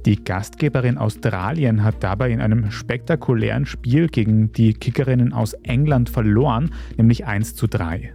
Die 0.07 0.23
Gastgeberin 0.23 0.97
Australien 0.97 1.83
hat 1.83 2.03
dabei 2.03 2.31
in 2.31 2.41
einem 2.41 2.71
spektakulären 2.71 3.67
Spiel 3.67 4.07
gegen 4.07 4.51
die 4.51 4.73
Kickerinnen 4.73 5.33
aus 5.33 5.53
England 5.53 6.09
verloren, 6.09 6.71
nämlich 6.97 7.27
1 7.27 7.55
zu 7.55 7.67
3. 7.67 8.11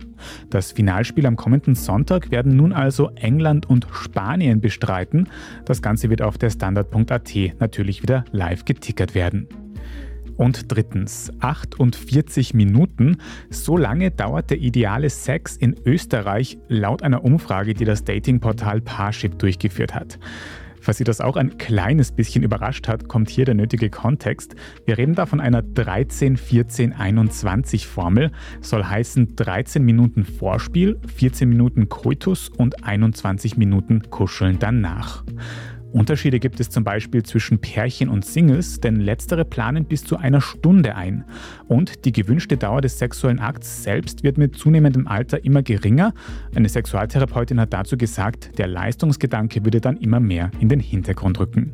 Das 0.50 0.72
Finalspiel 0.72 1.26
am 1.26 1.37
kommenden 1.37 1.76
Sonntag 1.76 2.33
werden 2.33 2.57
nun 2.57 2.72
also 2.72 3.11
England 3.14 3.66
und 3.70 3.87
Spanien 3.92 4.61
bestreiten. 4.61 5.28
Das 5.66 5.83
Ganze 5.83 6.11
wird 6.11 6.20
auf 6.20 6.37
der 6.37 6.50
Standard.at 6.50 7.33
natürlich 7.61 8.02
wieder 8.02 8.24
live 8.33 8.64
getickert 8.64 9.14
werden. 9.14 9.46
Und 10.37 10.73
drittens, 10.73 11.31
48 11.40 12.55
Minuten. 12.55 13.18
So 13.51 13.77
lange 13.77 14.11
dauert 14.11 14.51
der 14.51 14.59
ideale 14.59 15.11
Sex 15.11 15.57
in 15.57 15.77
Österreich 15.85 16.59
laut 16.68 17.03
einer 17.03 17.25
Umfrage, 17.25 17.75
die 17.75 17.85
das 17.85 18.05
Datingportal 18.05 18.81
Parship 18.81 19.38
durchgeführt 19.38 19.94
hat. 19.94 20.18
Falls 20.85 20.99
Sie 20.99 21.05
das 21.05 21.23
auch 21.23 21.37
ein 21.37 21.57
kleines 21.57 22.12
bisschen 22.12 22.44
überrascht 22.44 22.88
hat, 22.88 23.09
kommt 23.09 23.31
hier 23.31 23.47
der 23.47 23.55
nötige 23.55 23.88
Kontext. 23.88 24.55
Wir 24.85 24.99
reden 24.99 25.14
da 25.14 25.25
von 25.25 25.40
einer 25.40 25.62
13-14-21 25.62 27.87
Formel. 27.87 28.33
Soll 28.61 28.85
heißen 28.85 29.35
13 29.35 29.83
Minuten 29.83 30.27
Vorspiel, 30.27 31.01
14 31.16 31.49
Minuten 31.49 31.88
Koitus 31.88 32.51
und 32.51 32.85
21 32.85 33.57
Minuten 33.57 34.11
Kuscheln 34.11 34.59
danach. 34.59 35.25
Unterschiede 35.94 36.40
gibt 36.40 36.59
es 36.59 36.70
zum 36.70 36.83
Beispiel 36.83 37.22
zwischen 37.22 37.61
Pärchen 37.61 38.09
und 38.09 38.24
Singles, 38.24 38.80
denn 38.80 38.96
letztere 38.96 39.44
planen 39.44 39.85
bis 39.85 40.02
zu 40.02 40.16
einer 40.16 40.40
Stunde 40.40 40.96
ein. 40.96 41.24
Und 41.68 42.04
die 42.04 42.11
gewünschte 42.11 42.57
Dauer 42.57 42.80
des 42.80 42.98
sexuellen 42.98 43.38
Akts 43.38 43.85
selbst 43.85 44.24
wird 44.24 44.37
mit 44.37 44.57
zunehmendem 44.57 45.07
Alter 45.07 45.44
immer 45.44 45.62
geringer. 45.62 46.12
Eine 46.52 46.68
Sexualtherapeutin 46.68 47.61
hat 47.61 47.72
dazu 47.72 47.96
gesagt, 47.96 48.59
der 48.59 48.66
Leistungsgedanke 48.66 49.64
würde 49.64 49.80
dann 49.80 49.96
immer 49.96 50.18
mehr 50.18 50.50
in 50.59 50.68
den 50.68 50.80
Hintergrund 50.80 51.38
rücken. 51.38 51.72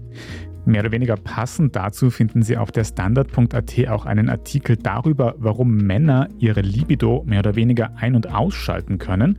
Mehr 0.67 0.83
oder 0.83 0.93
weniger 0.93 1.17
passend 1.17 1.75
dazu 1.75 2.11
finden 2.11 2.43
Sie 2.43 2.59
auf 2.59 2.71
der 2.73 2.85
Standard.at 2.85 3.89
auch 3.89 4.05
einen 4.05 4.29
Artikel 4.29 4.77
darüber, 4.77 5.35
warum 5.39 5.79
Männer 5.79 6.29
ihre 6.39 6.61
Libido 6.61 7.25
mehr 7.27 7.39
oder 7.39 7.57
weniger 7.57 7.97
ein- 7.97 8.15
und 8.15 8.31
ausschalten 8.31 8.99
können 8.99 9.39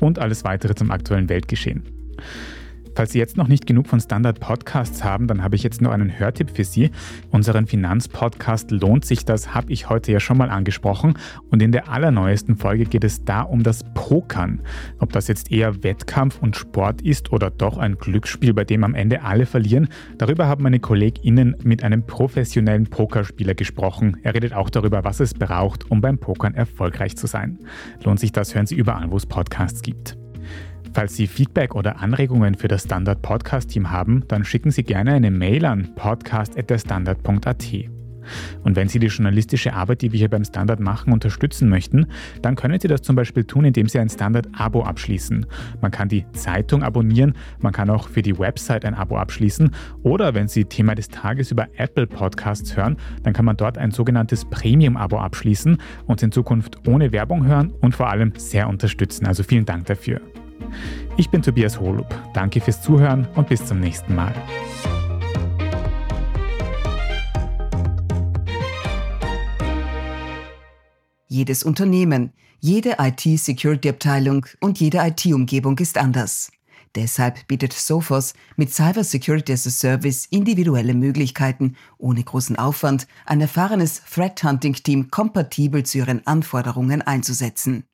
und 0.00 0.18
alles 0.18 0.42
weitere 0.42 0.74
zum 0.74 0.90
aktuellen 0.90 1.28
Weltgeschehen. 1.28 1.84
Falls 2.96 3.12
Sie 3.12 3.18
jetzt 3.18 3.36
noch 3.36 3.46
nicht 3.46 3.66
genug 3.66 3.88
von 3.88 4.00
Standard 4.00 4.40
Podcasts 4.40 5.04
haben, 5.04 5.26
dann 5.26 5.42
habe 5.42 5.54
ich 5.54 5.62
jetzt 5.62 5.82
noch 5.82 5.90
einen 5.90 6.18
Hörtipp 6.18 6.50
für 6.50 6.64
Sie. 6.64 6.90
Unseren 7.30 7.66
Finanzpodcast 7.66 8.70
Lohnt 8.70 9.04
sich 9.04 9.26
das, 9.26 9.54
habe 9.54 9.70
ich 9.70 9.90
heute 9.90 10.12
ja 10.12 10.18
schon 10.18 10.38
mal 10.38 10.48
angesprochen. 10.48 11.12
Und 11.50 11.60
in 11.60 11.72
der 11.72 11.90
allerneuesten 11.90 12.56
Folge 12.56 12.86
geht 12.86 13.04
es 13.04 13.22
da 13.22 13.42
um 13.42 13.62
das 13.62 13.84
Pokern. 13.92 14.62
Ob 14.98 15.12
das 15.12 15.28
jetzt 15.28 15.52
eher 15.52 15.82
Wettkampf 15.82 16.38
und 16.40 16.56
Sport 16.56 17.02
ist 17.02 17.34
oder 17.34 17.50
doch 17.50 17.76
ein 17.76 17.98
Glücksspiel, 17.98 18.54
bei 18.54 18.64
dem 18.64 18.82
am 18.82 18.94
Ende 18.94 19.22
alle 19.22 19.44
verlieren, 19.44 19.88
darüber 20.16 20.46
haben 20.46 20.62
meine 20.62 20.80
KollegInnen 20.80 21.54
mit 21.64 21.84
einem 21.84 22.06
professionellen 22.06 22.86
Pokerspieler 22.86 23.54
gesprochen. 23.54 24.16
Er 24.22 24.32
redet 24.32 24.54
auch 24.54 24.70
darüber, 24.70 25.04
was 25.04 25.20
es 25.20 25.34
braucht, 25.34 25.90
um 25.90 26.00
beim 26.00 26.16
Pokern 26.16 26.54
erfolgreich 26.54 27.14
zu 27.14 27.26
sein. 27.26 27.58
Lohnt 28.02 28.20
sich 28.20 28.32
das, 28.32 28.54
hören 28.54 28.64
Sie 28.64 28.74
überall, 28.74 29.10
wo 29.10 29.18
es 29.18 29.26
Podcasts 29.26 29.82
gibt. 29.82 30.16
Falls 30.96 31.14
Sie 31.14 31.26
Feedback 31.26 31.74
oder 31.74 32.00
Anregungen 32.00 32.54
für 32.54 32.68
das 32.68 32.84
Standard 32.84 33.20
Podcast 33.20 33.68
Team 33.68 33.90
haben, 33.90 34.24
dann 34.28 34.46
schicken 34.46 34.70
Sie 34.70 34.82
gerne 34.82 35.12
eine 35.12 35.30
Mail 35.30 35.66
an 35.66 35.94
podcast.derstandard.at. 35.94 37.66
Und 38.64 38.76
wenn 38.76 38.88
Sie 38.88 38.98
die 38.98 39.08
journalistische 39.08 39.74
Arbeit, 39.74 40.00
die 40.00 40.12
wir 40.12 40.18
hier 40.18 40.30
beim 40.30 40.46
Standard 40.46 40.80
machen, 40.80 41.12
unterstützen 41.12 41.68
möchten, 41.68 42.06
dann 42.40 42.56
können 42.56 42.80
Sie 42.80 42.88
das 42.88 43.02
zum 43.02 43.14
Beispiel 43.14 43.44
tun, 43.44 43.66
indem 43.66 43.90
Sie 43.90 43.98
ein 43.98 44.08
Standard-Abo 44.08 44.84
abschließen. 44.84 45.44
Man 45.82 45.90
kann 45.90 46.08
die 46.08 46.24
Zeitung 46.32 46.82
abonnieren, 46.82 47.34
man 47.60 47.74
kann 47.74 47.90
auch 47.90 48.08
für 48.08 48.22
die 48.22 48.38
Website 48.38 48.86
ein 48.86 48.94
Abo 48.94 49.18
abschließen 49.18 49.72
oder 50.02 50.32
wenn 50.32 50.48
Sie 50.48 50.64
Thema 50.64 50.94
des 50.94 51.08
Tages 51.08 51.50
über 51.50 51.68
Apple 51.76 52.06
Podcasts 52.06 52.74
hören, 52.74 52.96
dann 53.22 53.34
kann 53.34 53.44
man 53.44 53.58
dort 53.58 53.76
ein 53.76 53.90
sogenanntes 53.90 54.46
Premium-Abo 54.46 55.18
abschließen 55.18 55.76
und 56.06 56.22
in 56.22 56.32
Zukunft 56.32 56.88
ohne 56.88 57.12
Werbung 57.12 57.44
hören 57.44 57.74
und 57.82 57.94
vor 57.94 58.08
allem 58.08 58.32
sehr 58.38 58.66
unterstützen. 58.66 59.26
Also 59.26 59.42
vielen 59.42 59.66
Dank 59.66 59.84
dafür. 59.84 60.22
Ich 61.16 61.30
bin 61.30 61.42
Tobias 61.42 61.80
Holub. 61.80 62.06
Danke 62.34 62.60
fürs 62.60 62.82
Zuhören 62.82 63.26
und 63.34 63.48
bis 63.48 63.64
zum 63.64 63.80
nächsten 63.80 64.14
Mal. 64.14 64.34
Jedes 71.28 71.64
Unternehmen, 71.64 72.32
jede 72.60 72.96
IT-Security-Abteilung 72.98 74.46
und 74.60 74.80
jede 74.80 74.98
IT-Umgebung 74.98 75.78
ist 75.78 75.98
anders. 75.98 76.50
Deshalb 76.94 77.46
bietet 77.46 77.74
Sophos 77.74 78.32
mit 78.56 78.72
Cyber 78.72 79.04
Security 79.04 79.52
as 79.52 79.66
a 79.66 79.70
Service 79.70 80.26
individuelle 80.30 80.94
Möglichkeiten, 80.94 81.76
ohne 81.98 82.24
großen 82.24 82.56
Aufwand 82.56 83.06
ein 83.26 83.42
erfahrenes 83.42 84.02
Threat 84.10 84.42
Hunting 84.42 84.72
Team 84.72 85.10
kompatibel 85.10 85.84
zu 85.84 85.98
ihren 85.98 86.26
Anforderungen 86.26 87.02
einzusetzen. 87.02 87.84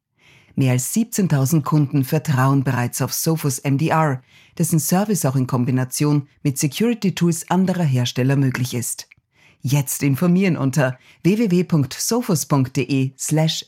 Mehr 0.54 0.72
als 0.72 0.94
17.000 0.94 1.62
Kunden 1.62 2.04
vertrauen 2.04 2.62
bereits 2.62 3.00
auf 3.00 3.12
Sophos 3.12 3.62
MDR, 3.64 4.22
dessen 4.58 4.78
Service 4.78 5.24
auch 5.24 5.36
in 5.36 5.46
Kombination 5.46 6.28
mit 6.42 6.58
Security-Tools 6.58 7.48
anderer 7.50 7.84
Hersteller 7.84 8.36
möglich 8.36 8.74
ist. 8.74 9.08
Jetzt 9.60 10.02
informieren 10.02 10.56
unter 10.56 10.98
www.sophos.de/mdr. 11.22 13.12
slash 13.16 13.64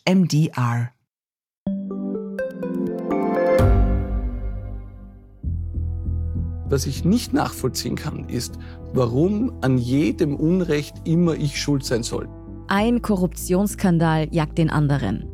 Was 6.67 6.87
ich 6.87 7.05
nicht 7.05 7.33
nachvollziehen 7.33 7.95
kann, 7.95 8.29
ist, 8.29 8.59
warum 8.93 9.53
an 9.61 9.79
jedem 9.79 10.35
Unrecht 10.35 10.97
immer 11.07 11.35
ich 11.35 11.61
schuld 11.61 11.85
sein 11.85 12.03
soll. 12.03 12.29
Ein 12.67 13.01
Korruptionsskandal 13.01 14.29
jagt 14.33 14.59
den 14.59 14.71
anderen. 14.71 15.34